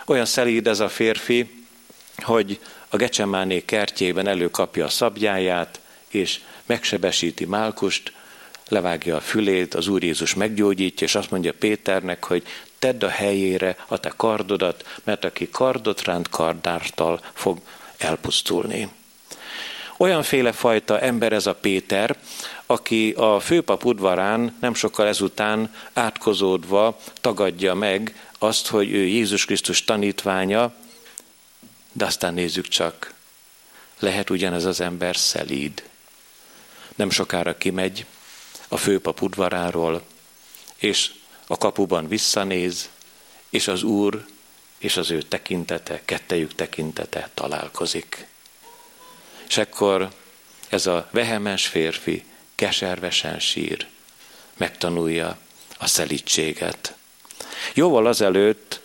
Olyan 0.06 0.24
szelíd 0.24 0.66
ez 0.66 0.80
a 0.80 0.88
férfi, 0.88 1.64
hogy 2.16 2.60
a 2.88 2.96
Gecsemáné 2.96 3.64
kertjében 3.64 4.26
előkapja 4.26 4.84
a 4.84 4.88
szabjáját, 4.88 5.80
és 6.08 6.40
megsebesíti 6.66 7.44
Málkust, 7.44 8.12
levágja 8.68 9.16
a 9.16 9.20
fülét, 9.20 9.74
az 9.74 9.88
Úr 9.88 10.02
Jézus 10.02 10.34
meggyógyítja, 10.34 11.06
és 11.06 11.14
azt 11.14 11.30
mondja 11.30 11.52
Péternek, 11.52 12.24
hogy 12.24 12.42
tedd 12.78 13.04
a 13.04 13.08
helyére 13.08 13.76
a 13.86 13.98
te 13.98 14.12
kardodat, 14.16 15.00
mert 15.04 15.24
aki 15.24 15.48
kardot 15.48 16.02
ránt 16.02 16.28
kardártal 16.28 17.20
fog 17.32 17.58
elpusztulni. 17.98 18.88
Olyanféle 19.98 20.52
fajta 20.52 21.00
ember 21.00 21.32
ez 21.32 21.46
a 21.46 21.54
Péter, 21.54 22.18
aki 22.66 23.12
a 23.12 23.40
főpap 23.40 23.84
udvarán 23.84 24.56
nem 24.60 24.74
sokkal 24.74 25.06
ezután 25.06 25.74
átkozódva 25.92 26.98
tagadja 27.20 27.74
meg 27.74 28.30
azt, 28.38 28.66
hogy 28.66 28.92
ő 28.92 29.04
Jézus 29.04 29.44
Krisztus 29.44 29.84
tanítványa, 29.84 30.74
de 31.92 32.04
aztán 32.04 32.34
nézzük 32.34 32.68
csak, 32.68 33.14
lehet 33.98 34.30
ugyanez 34.30 34.64
az 34.64 34.80
ember 34.80 35.16
szelíd. 35.16 35.88
Nem 36.94 37.10
sokára 37.10 37.56
kimegy 37.56 38.06
a 38.68 38.76
főpap 38.76 39.22
udvaráról, 39.22 40.02
és 40.76 41.12
a 41.46 41.58
kapuban 41.58 42.08
visszanéz, 42.08 42.88
és 43.50 43.68
az 43.68 43.82
Úr 43.82 44.26
és 44.78 44.96
az 44.96 45.10
ő 45.10 45.22
tekintete, 45.22 46.02
kettejük 46.04 46.54
tekintete 46.54 47.30
találkozik. 47.34 48.26
És 49.48 49.56
ekkor 49.56 50.08
ez 50.68 50.86
a 50.86 51.08
vehemens 51.10 51.66
férfi 51.66 52.24
keservesen 52.54 53.38
sír, 53.38 53.86
megtanulja 54.56 55.38
a 55.78 55.86
szelítséget. 55.86 56.94
Jóval 57.74 58.06
azelőtt 58.06 58.80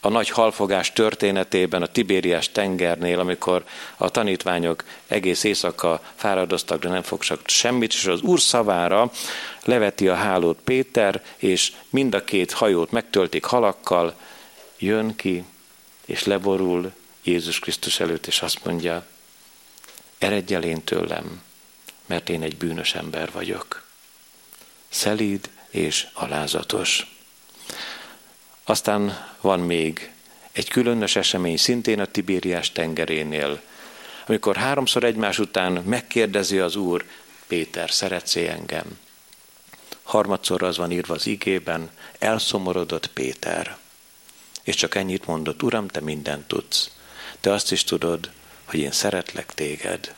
a 0.00 0.08
nagy 0.08 0.28
halfogás 0.28 0.92
történetében 0.92 1.82
a 1.82 1.86
Tibériás 1.86 2.52
tengernél, 2.52 3.18
amikor 3.18 3.64
a 3.96 4.10
tanítványok 4.10 4.84
egész 5.06 5.44
éjszaka 5.44 6.00
fáradoztak, 6.14 6.80
de 6.80 6.88
nem 6.88 7.02
fogsak 7.02 7.40
semmit, 7.48 7.92
és 7.92 8.06
az 8.06 8.20
úr 8.20 8.40
szavára 8.40 9.10
leveti 9.64 10.08
a 10.08 10.14
hálót 10.14 10.58
Péter, 10.64 11.22
és 11.36 11.72
mind 11.90 12.14
a 12.14 12.24
két 12.24 12.52
hajót 12.52 12.90
megtöltik 12.90 13.44
halakkal, 13.44 14.14
jön 14.78 15.16
ki, 15.16 15.44
és 16.06 16.24
leborul 16.24 16.92
Jézus 17.22 17.58
Krisztus 17.58 18.00
előtt, 18.00 18.26
és 18.26 18.42
azt 18.42 18.64
mondja, 18.64 19.06
eredj 20.18 20.54
el 20.54 20.62
én 20.62 20.84
tőlem, 20.84 21.42
mert 22.06 22.28
én 22.28 22.42
egy 22.42 22.56
bűnös 22.56 22.94
ember 22.94 23.32
vagyok. 23.32 23.84
szelíd 24.88 25.50
és 25.70 26.06
alázatos. 26.12 27.16
Aztán 28.64 29.26
van 29.40 29.60
még 29.60 30.12
egy 30.52 30.68
különös 30.68 31.16
esemény 31.16 31.56
szintén 31.56 32.00
a 32.00 32.06
Tibériás 32.06 32.72
tengerénél, 32.72 33.60
amikor 34.26 34.56
háromszor 34.56 35.04
egymás 35.04 35.38
után 35.38 35.72
megkérdezi 35.72 36.58
az 36.58 36.76
Úr, 36.76 37.04
Péter, 37.46 37.90
szeretsz 37.90 38.36
engem? 38.36 38.98
Harmadszor 40.02 40.62
az 40.62 40.76
van 40.76 40.90
írva 40.90 41.14
az 41.14 41.26
igében, 41.26 41.90
elszomorodott 42.18 43.06
Péter. 43.06 43.76
És 44.62 44.74
csak 44.74 44.94
ennyit 44.94 45.26
mondott, 45.26 45.62
Uram, 45.62 45.88
te 45.88 46.00
mindent 46.00 46.48
tudsz. 46.48 46.90
Te 47.40 47.52
azt 47.52 47.72
is 47.72 47.84
tudod, 47.84 48.30
hogy 48.66 48.80
én 48.80 48.92
szeretlek 48.92 49.54
téged. 49.54 50.14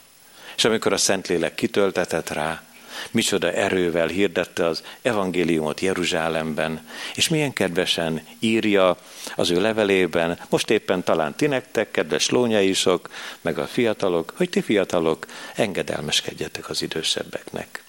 És 0.57 0.65
amikor 0.65 0.93
a 0.93 0.97
Szentlélek 0.97 1.55
kitöltetett 1.55 2.29
rá, 2.29 2.63
micsoda 3.11 3.53
erővel 3.53 4.07
hirdette 4.07 4.67
az 4.67 4.83
evangéliumot 5.03 5.81
Jeruzsálemben, 5.81 6.89
és 7.15 7.29
milyen 7.29 7.53
kedvesen 7.53 8.27
írja 8.39 8.97
az 9.37 9.51
ő 9.51 9.61
levelében, 9.61 10.39
most 10.49 10.71
éppen 10.71 11.05
talán 11.05 11.35
ti 11.35 11.47
nektek, 11.47 11.91
kedves 11.91 12.29
lónyaisok, 12.29 13.11
meg 13.41 13.59
a 13.59 13.67
fiatalok, 13.67 14.33
hogy 14.37 14.49
ti 14.49 14.61
fiatalok 14.61 15.27
engedelmeskedjetek 15.55 16.69
az 16.69 16.83
idősebbeknek. 16.83 17.83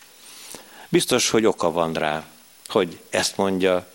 Biztos, 0.89 1.29
hogy 1.29 1.45
oka 1.45 1.71
van 1.71 1.93
rá, 1.93 2.25
hogy 2.67 2.99
ezt 3.09 3.37
mondja, 3.37 3.87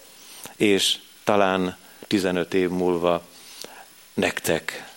és 0.57 0.97
talán 1.25 1.77
15 2.07 2.55
év 2.55 2.69
múlva 2.69 3.27
nektek 4.15 4.94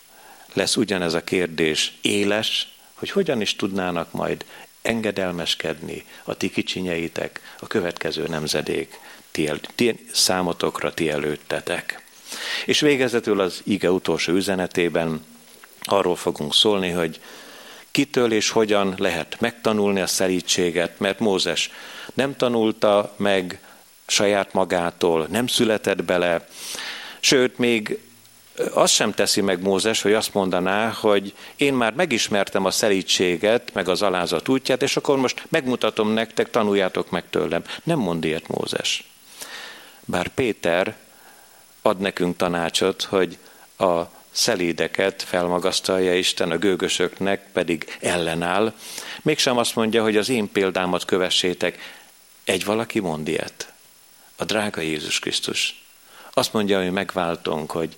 lesz 0.58 0.76
ugyanez 0.76 1.14
a 1.14 1.24
kérdés 1.24 1.94
éles, 2.02 2.68
hogy 2.94 3.10
hogyan 3.10 3.42
is 3.42 3.56
tudnának 3.56 4.12
majd 4.12 4.46
engedelmeskedni 4.82 6.06
a 6.24 6.34
ti 6.34 6.50
kicsinyeitek, 6.50 7.56
a 7.60 7.68
következő 7.68 8.28
nemzedék 8.28 9.00
ti, 9.32 9.48
el, 9.48 9.60
ti 9.76 10.06
számotokra 10.12 10.94
ti 10.94 11.10
előttetek. 11.10 12.02
És 12.66 12.80
végezetül 12.80 13.40
az 13.40 13.62
ige 13.64 13.92
utolsó 13.92 14.34
üzenetében 14.34 15.26
arról 15.84 16.16
fogunk 16.16 16.54
szólni, 16.54 16.90
hogy 16.90 17.20
kitől 17.92 18.32
és 18.32 18.50
hogyan 18.50 18.94
lehet 18.98 19.38
megtanulni 19.40 20.00
a 20.00 20.08
szelítséget, 20.08 21.00
mert 21.00 21.20
Mózes 21.20 21.72
nem 22.14 22.36
tanulta 22.36 23.14
meg 23.18 23.60
saját 24.08 24.54
magától, 24.54 25.28
nem 25.30 25.48
született 25.48 26.04
bele, 26.04 26.48
sőt, 27.20 27.58
még 27.58 28.00
azt 28.74 28.94
sem 28.94 29.14
teszi 29.14 29.42
meg 29.42 29.62
Mózes, 29.62 30.02
hogy 30.02 30.14
azt 30.14 30.34
mondaná, 30.34 30.90
hogy 30.90 31.34
én 31.56 31.74
már 31.74 31.94
megismertem 31.94 32.66
a 32.66 32.72
szelítséget, 32.72 33.74
meg 33.74 33.88
az 33.90 34.02
alázat 34.02 34.48
útját, 34.48 34.82
és 34.82 34.98
akkor 34.98 35.18
most 35.18 35.46
megmutatom 35.50 36.10
nektek, 36.10 36.50
tanuljátok 36.50 37.10
meg 37.10 37.24
tőlem. 37.30 37.64
Nem 37.84 38.00
mond 38.00 38.24
ilyet 38.24 38.48
Mózes. 38.48 39.04
Bár 40.06 40.28
Péter 40.28 40.96
ad 41.82 42.00
nekünk 42.00 42.38
tanácsot, 42.38 43.02
hogy 43.02 43.38
a 43.78 44.02
szelédeket 44.32 45.24
felmagasztalja 45.24 46.16
Isten, 46.16 46.52
a 46.52 46.58
gőgösöknek 46.58 47.52
pedig 47.54 47.98
ellenáll. 48.00 48.74
Mégsem 49.22 49.58
azt 49.58 49.76
mondja, 49.76 50.04
hogy 50.04 50.18
az 50.18 50.30
én 50.30 50.52
példámat 50.52 51.06
kövessétek. 51.06 51.96
Egy 52.44 52.66
valaki 52.66 53.00
mond 53.00 53.28
ilyet. 53.28 53.72
A 54.36 54.44
drága 54.44 54.82
Jézus 54.82 55.20
Krisztus. 55.20 55.84
Azt 56.34 56.54
mondja, 56.54 56.82
hogy 56.82 56.92
megváltunk, 56.92 57.72
hogy 57.72 57.96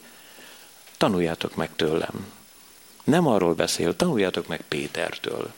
tanuljátok 1.00 1.56
meg 1.56 1.70
tőlem. 1.76 2.32
Nem 3.04 3.28
arról 3.28 3.54
beszél, 3.54 3.96
tanuljátok 3.96 4.48
meg 4.48 4.62
Pétertől. 4.68 5.52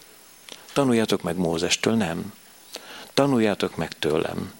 Tanuljátok 0.74 1.22
meg 1.22 1.36
Mózestől, 1.38 1.96
nem. 1.96 2.34
Tanuljátok 3.14 3.76
meg 3.76 4.00
tőlem, 4.00 4.54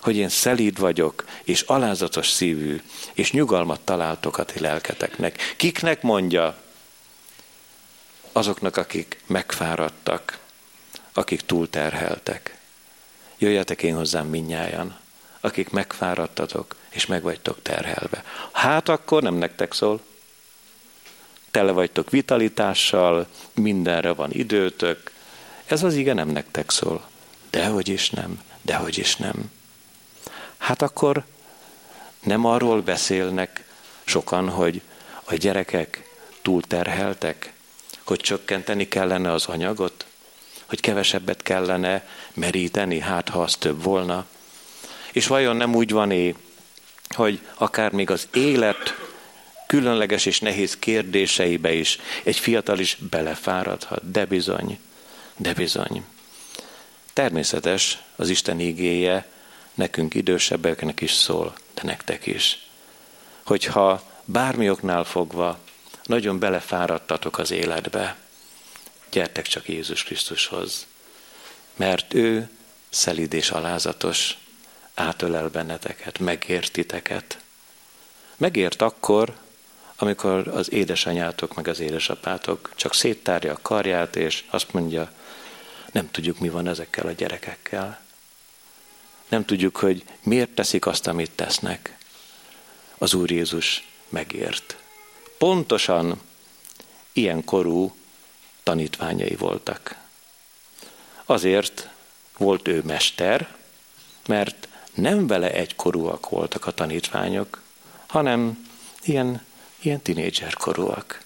hogy 0.00 0.16
én 0.16 0.28
szelíd 0.28 0.78
vagyok, 0.78 1.24
és 1.44 1.60
alázatos 1.60 2.28
szívű, 2.28 2.82
és 3.12 3.32
nyugalmat 3.32 3.80
találtok 3.80 4.38
a 4.38 4.44
ti 4.44 4.60
lelketeknek. 4.60 5.54
Kiknek 5.56 6.02
mondja? 6.02 6.56
Azoknak, 8.32 8.76
akik 8.76 9.20
megfáradtak, 9.26 10.38
akik 11.12 11.40
túlterheltek. 11.40 12.58
Jöjjetek 13.38 13.82
én 13.82 13.94
hozzám 13.94 14.26
minnyájan, 14.26 14.98
akik 15.40 15.70
megfáradtatok, 15.70 16.76
és 16.88 17.06
meg 17.06 17.22
vagytok 17.22 17.62
terhelve. 17.62 18.24
Hát 18.52 18.88
akkor 18.88 19.22
nem 19.22 19.34
nektek 19.34 19.72
szól, 19.72 20.00
tele 21.56 21.72
vagytok 21.72 22.10
vitalitással, 22.10 23.26
mindenre 23.54 24.12
van 24.12 24.32
időtök. 24.32 25.10
Ez 25.66 25.82
az 25.82 25.94
ige 25.94 26.12
nem 26.12 26.28
nektek 26.28 26.70
szól. 26.70 27.06
Dehogy 27.50 27.88
is 27.88 28.10
nem, 28.10 28.40
dehogy 28.62 28.98
is 28.98 29.16
nem. 29.16 29.50
Hát 30.56 30.82
akkor 30.82 31.24
nem 32.22 32.44
arról 32.44 32.82
beszélnek 32.82 33.64
sokan, 34.04 34.48
hogy 34.48 34.80
a 35.24 35.34
gyerekek 35.34 36.10
túlterheltek, 36.42 37.52
hogy 38.04 38.20
csökkenteni 38.20 38.88
kellene 38.88 39.32
az 39.32 39.46
anyagot, 39.46 40.06
hogy 40.66 40.80
kevesebbet 40.80 41.42
kellene 41.42 42.08
meríteni, 42.34 42.98
hát 42.98 43.28
ha 43.28 43.42
az 43.42 43.54
több 43.54 43.82
volna. 43.82 44.26
És 45.12 45.26
vajon 45.26 45.56
nem 45.56 45.74
úgy 45.74 45.90
van-e, 45.90 46.32
hogy 47.08 47.40
akár 47.54 47.92
még 47.92 48.10
az 48.10 48.28
élet 48.32 49.05
különleges 49.66 50.26
és 50.26 50.40
nehéz 50.40 50.76
kérdéseibe 50.76 51.72
is 51.72 51.98
egy 52.24 52.36
fiatal 52.36 52.78
is 52.78 52.96
belefáradhat, 53.10 54.10
de 54.10 54.24
bizony, 54.24 54.78
de 55.36 55.54
bizony. 55.54 56.04
Természetes 57.12 57.98
az 58.16 58.28
Isten 58.28 58.60
ígéje, 58.60 59.26
nekünk 59.74 60.14
idősebbeknek 60.14 61.00
is 61.00 61.12
szól, 61.12 61.54
de 61.74 61.82
nektek 61.84 62.26
is. 62.26 62.66
Hogyha 63.44 64.02
bármi 64.24 64.70
oknál 64.70 65.04
fogva 65.04 65.58
nagyon 66.04 66.38
belefáradtatok 66.38 67.38
az 67.38 67.50
életbe, 67.50 68.16
gyertek 69.10 69.46
csak 69.46 69.68
Jézus 69.68 70.02
Krisztushoz, 70.02 70.86
mert 71.76 72.14
ő 72.14 72.50
szelíd 72.88 73.32
és 73.32 73.50
alázatos, 73.50 74.36
átölel 74.94 75.48
benneteket, 75.48 76.18
megértiteket. 76.18 77.38
Megért 78.36 78.82
akkor, 78.82 79.36
amikor 79.96 80.48
az 80.48 80.72
édesanyátok 80.72 81.54
meg 81.54 81.68
az 81.68 81.80
édesapátok 81.80 82.72
csak 82.74 82.94
széttárja 82.94 83.52
a 83.52 83.58
karját, 83.62 84.16
és 84.16 84.44
azt 84.50 84.72
mondja, 84.72 85.12
nem 85.92 86.10
tudjuk, 86.10 86.38
mi 86.38 86.48
van 86.48 86.68
ezekkel 86.68 87.06
a 87.06 87.12
gyerekekkel. 87.12 88.00
Nem 89.28 89.44
tudjuk, 89.44 89.76
hogy 89.76 90.04
miért 90.22 90.50
teszik 90.50 90.86
azt, 90.86 91.06
amit 91.06 91.30
tesznek. 91.30 91.96
Az 92.98 93.14
Úr 93.14 93.30
Jézus 93.30 93.88
megért. 94.08 94.76
Pontosan 95.38 96.20
ilyen 97.12 97.44
korú 97.44 97.94
tanítványai 98.62 99.36
voltak. 99.36 99.96
Azért 101.24 101.88
volt 102.36 102.68
ő 102.68 102.82
mester, 102.84 103.56
mert 104.26 104.68
nem 104.94 105.26
vele 105.26 105.52
egykorúak 105.52 106.28
voltak 106.28 106.66
a 106.66 106.70
tanítványok, 106.70 107.62
hanem 108.06 108.68
ilyen 109.02 109.44
ilyen 109.80 110.02
tinédzser 110.02 110.54
korúak. 110.54 111.24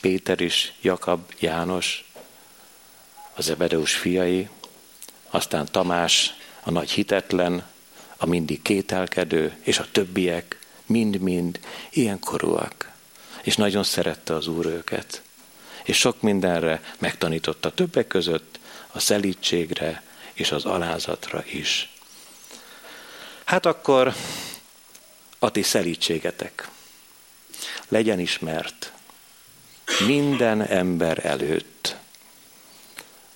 Péter 0.00 0.40
is, 0.40 0.72
Jakab, 0.80 1.32
János, 1.38 2.10
az 3.34 3.50
Ebedeus 3.50 3.94
fiai, 3.94 4.48
aztán 5.30 5.66
Tamás, 5.70 6.34
a 6.62 6.70
nagy 6.70 6.90
hitetlen, 6.90 7.66
a 8.16 8.26
mindig 8.26 8.62
kételkedő, 8.62 9.58
és 9.62 9.78
a 9.78 9.86
többiek, 9.92 10.58
mind-mind 10.86 11.60
ilyen 11.90 12.18
korúak. 12.18 12.90
És 13.42 13.56
nagyon 13.56 13.84
szerette 13.84 14.34
az 14.34 14.46
Úr 14.46 14.66
őket. 14.66 15.22
És 15.84 15.98
sok 15.98 16.20
mindenre 16.20 16.82
megtanította 16.98 17.74
többek 17.74 18.06
között 18.06 18.58
a 18.86 18.98
szelítségre 18.98 20.02
és 20.32 20.52
az 20.52 20.64
alázatra 20.64 21.44
is. 21.52 21.92
Hát 23.44 23.66
akkor 23.66 24.14
a 25.38 25.50
ti 25.50 25.62
szelítségetek 25.62 26.68
legyen 27.88 28.18
ismert 28.18 28.92
minden 30.06 30.62
ember 30.62 31.26
előtt, 31.26 31.96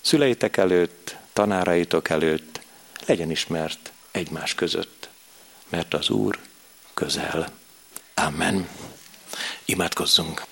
szüleitek 0.01 0.57
előtt, 0.57 1.15
tanáraitok 1.33 2.09
előtt, 2.09 2.61
legyen 3.05 3.31
ismert 3.31 3.91
egymás 4.11 4.55
között, 4.55 5.09
mert 5.69 5.93
az 5.93 6.09
Úr 6.09 6.39
közel. 6.93 7.49
Amen. 8.13 8.69
Imádkozzunk. 9.65 10.43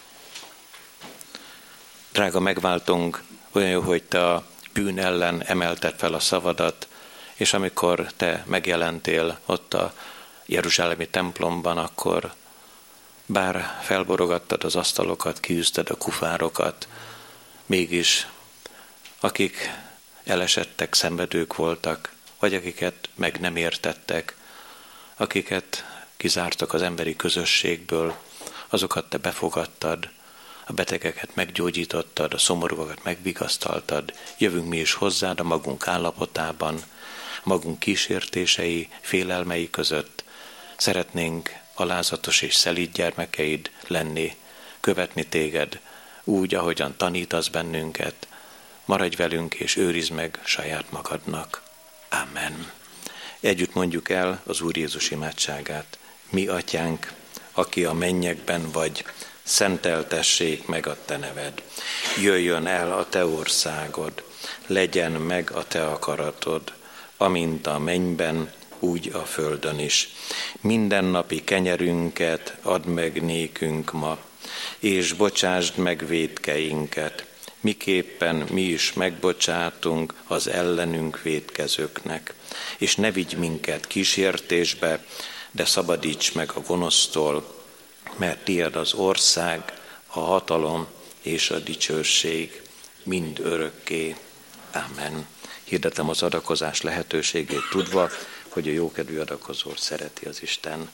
Drága 2.11 2.39
megváltunk, 2.39 3.23
olyan 3.51 3.69
jó, 3.69 3.81
hogy 3.81 4.03
te 4.03 4.31
a 4.31 4.45
bűn 4.73 4.99
ellen 4.99 5.43
emelted 5.43 5.95
fel 5.97 6.13
a 6.13 6.19
szavadat, 6.19 6.87
és 7.33 7.53
amikor 7.53 8.11
te 8.15 8.43
megjelentél 8.47 9.39
ott 9.45 9.73
a 9.73 9.93
Jeruzsálemi 10.45 11.07
templomban, 11.07 11.77
akkor 11.77 12.33
bár 13.31 13.79
felborogattad 13.81 14.63
az 14.63 14.75
asztalokat, 14.75 15.39
kiűzted 15.39 15.89
a 15.89 15.97
kufárokat, 15.97 16.87
mégis 17.65 18.27
akik 19.19 19.71
elesettek, 20.23 20.93
szenvedők 20.93 21.55
voltak, 21.55 22.13
vagy 22.39 22.53
akiket 22.53 23.09
meg 23.15 23.39
nem 23.39 23.55
értettek, 23.55 24.35
akiket 25.15 25.85
kizártak 26.17 26.73
az 26.73 26.81
emberi 26.81 27.15
közösségből, 27.15 28.15
azokat 28.69 29.09
te 29.09 29.17
befogadtad, 29.17 30.09
a 30.65 30.73
betegeket 30.73 31.35
meggyógyítottad, 31.35 32.33
a 32.33 32.37
szomorúakat 32.37 33.03
megvigasztaltad, 33.03 34.13
jövünk 34.37 34.67
mi 34.67 34.77
is 34.77 34.93
hozzád 34.93 35.39
a 35.39 35.43
magunk 35.43 35.87
állapotában, 35.87 36.83
magunk 37.43 37.79
kísértései, 37.79 38.89
félelmei 39.01 39.69
között. 39.69 40.23
Szeretnénk 40.77 41.59
alázatos 41.81 42.41
és 42.41 42.55
szelíd 42.55 42.91
gyermekeid 42.93 43.71
lenni, 43.87 44.35
követni 44.79 45.25
téged, 45.25 45.79
úgy, 46.23 46.55
ahogyan 46.55 46.97
tanítasz 46.97 47.47
bennünket. 47.47 48.27
Maradj 48.85 49.15
velünk 49.15 49.53
és 49.53 49.75
őrizd 49.75 50.11
meg 50.11 50.39
saját 50.43 50.91
magadnak. 50.91 51.61
Amen. 52.09 52.71
Együtt 53.39 53.73
mondjuk 53.73 54.09
el 54.09 54.41
az 54.45 54.61
Úr 54.61 54.77
Jézus 54.77 55.11
imádságát. 55.11 55.97
Mi, 56.29 56.47
atyánk, 56.47 57.13
aki 57.51 57.85
a 57.85 57.93
mennyekben 57.93 58.71
vagy, 58.71 59.05
szenteltessék 59.43 60.65
meg 60.65 60.87
a 60.87 60.97
te 61.05 61.17
neved. 61.17 61.63
Jöjjön 62.21 62.67
el 62.67 62.91
a 62.91 63.09
te 63.09 63.25
országod, 63.25 64.23
legyen 64.67 65.11
meg 65.11 65.51
a 65.51 65.67
te 65.67 65.85
akaratod, 65.85 66.73
amint 67.17 67.67
a 67.67 67.79
mennyben, 67.79 68.51
úgy 68.81 69.11
a 69.13 69.25
földön 69.25 69.79
is. 69.79 70.09
Mindennapi 70.61 71.43
kenyerünket 71.43 72.57
add 72.61 72.87
meg 72.87 73.23
nékünk 73.23 73.91
ma, 73.91 74.17
és 74.79 75.13
bocsásd 75.13 75.77
meg 75.77 76.07
védkeinket, 76.07 77.25
miképpen 77.61 78.35
mi 78.35 78.61
is 78.61 78.93
megbocsátunk 78.93 80.13
az 80.27 80.47
ellenünk 80.47 81.21
védkezőknek. 81.21 82.33
És 82.77 82.95
ne 82.95 83.11
vigy 83.11 83.37
minket 83.37 83.87
kísértésbe, 83.87 85.05
de 85.51 85.65
szabadíts 85.65 86.33
meg 86.33 86.51
a 86.55 86.59
gonosztól, 86.59 87.63
mert 88.17 88.43
tiéd 88.43 88.75
az 88.75 88.93
ország, 88.93 89.73
a 90.07 90.19
hatalom 90.19 90.87
és 91.21 91.49
a 91.49 91.59
dicsőség 91.59 92.61
mind 93.03 93.39
örökké. 93.39 94.15
Amen. 94.73 95.27
Hirdetem 95.63 96.09
az 96.09 96.23
adakozás 96.23 96.81
lehetőségét 96.81 97.69
tudva, 97.71 98.09
hogy 98.51 98.67
a 98.67 98.71
jókedvű 98.71 99.19
adakozót 99.19 99.79
szereti 99.79 100.25
az 100.25 100.41
Isten. 100.41 100.89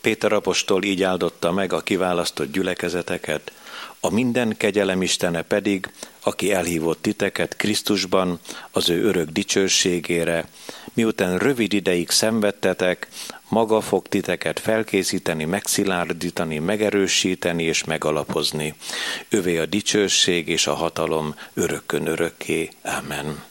Péter 0.00 0.32
apostol 0.32 0.82
így 0.82 1.02
áldotta 1.02 1.52
meg 1.52 1.72
a 1.72 1.80
kiválasztott 1.80 2.52
gyülekezeteket, 2.52 3.52
a 4.00 4.10
minden 4.10 4.56
kegyelem 4.56 5.02
Istene 5.02 5.42
pedig, 5.42 5.90
aki 6.20 6.52
elhívott 6.52 7.02
titeket 7.02 7.56
Krisztusban 7.56 8.40
az 8.70 8.90
ő 8.90 9.04
örök 9.04 9.28
dicsőségére, 9.28 10.48
miután 10.94 11.38
rövid 11.38 11.72
ideig 11.72 12.10
szenvedtetek, 12.10 13.08
maga 13.48 13.80
fog 13.80 14.08
titeket 14.08 14.60
felkészíteni, 14.60 15.44
megszilárdítani, 15.44 16.58
megerősíteni 16.58 17.62
és 17.62 17.84
megalapozni. 17.84 18.74
Övé 19.28 19.58
a 19.58 19.66
dicsőség 19.66 20.48
és 20.48 20.66
a 20.66 20.74
hatalom 20.74 21.34
örökkön 21.54 22.06
örökké. 22.06 22.70
Amen. 22.82 23.44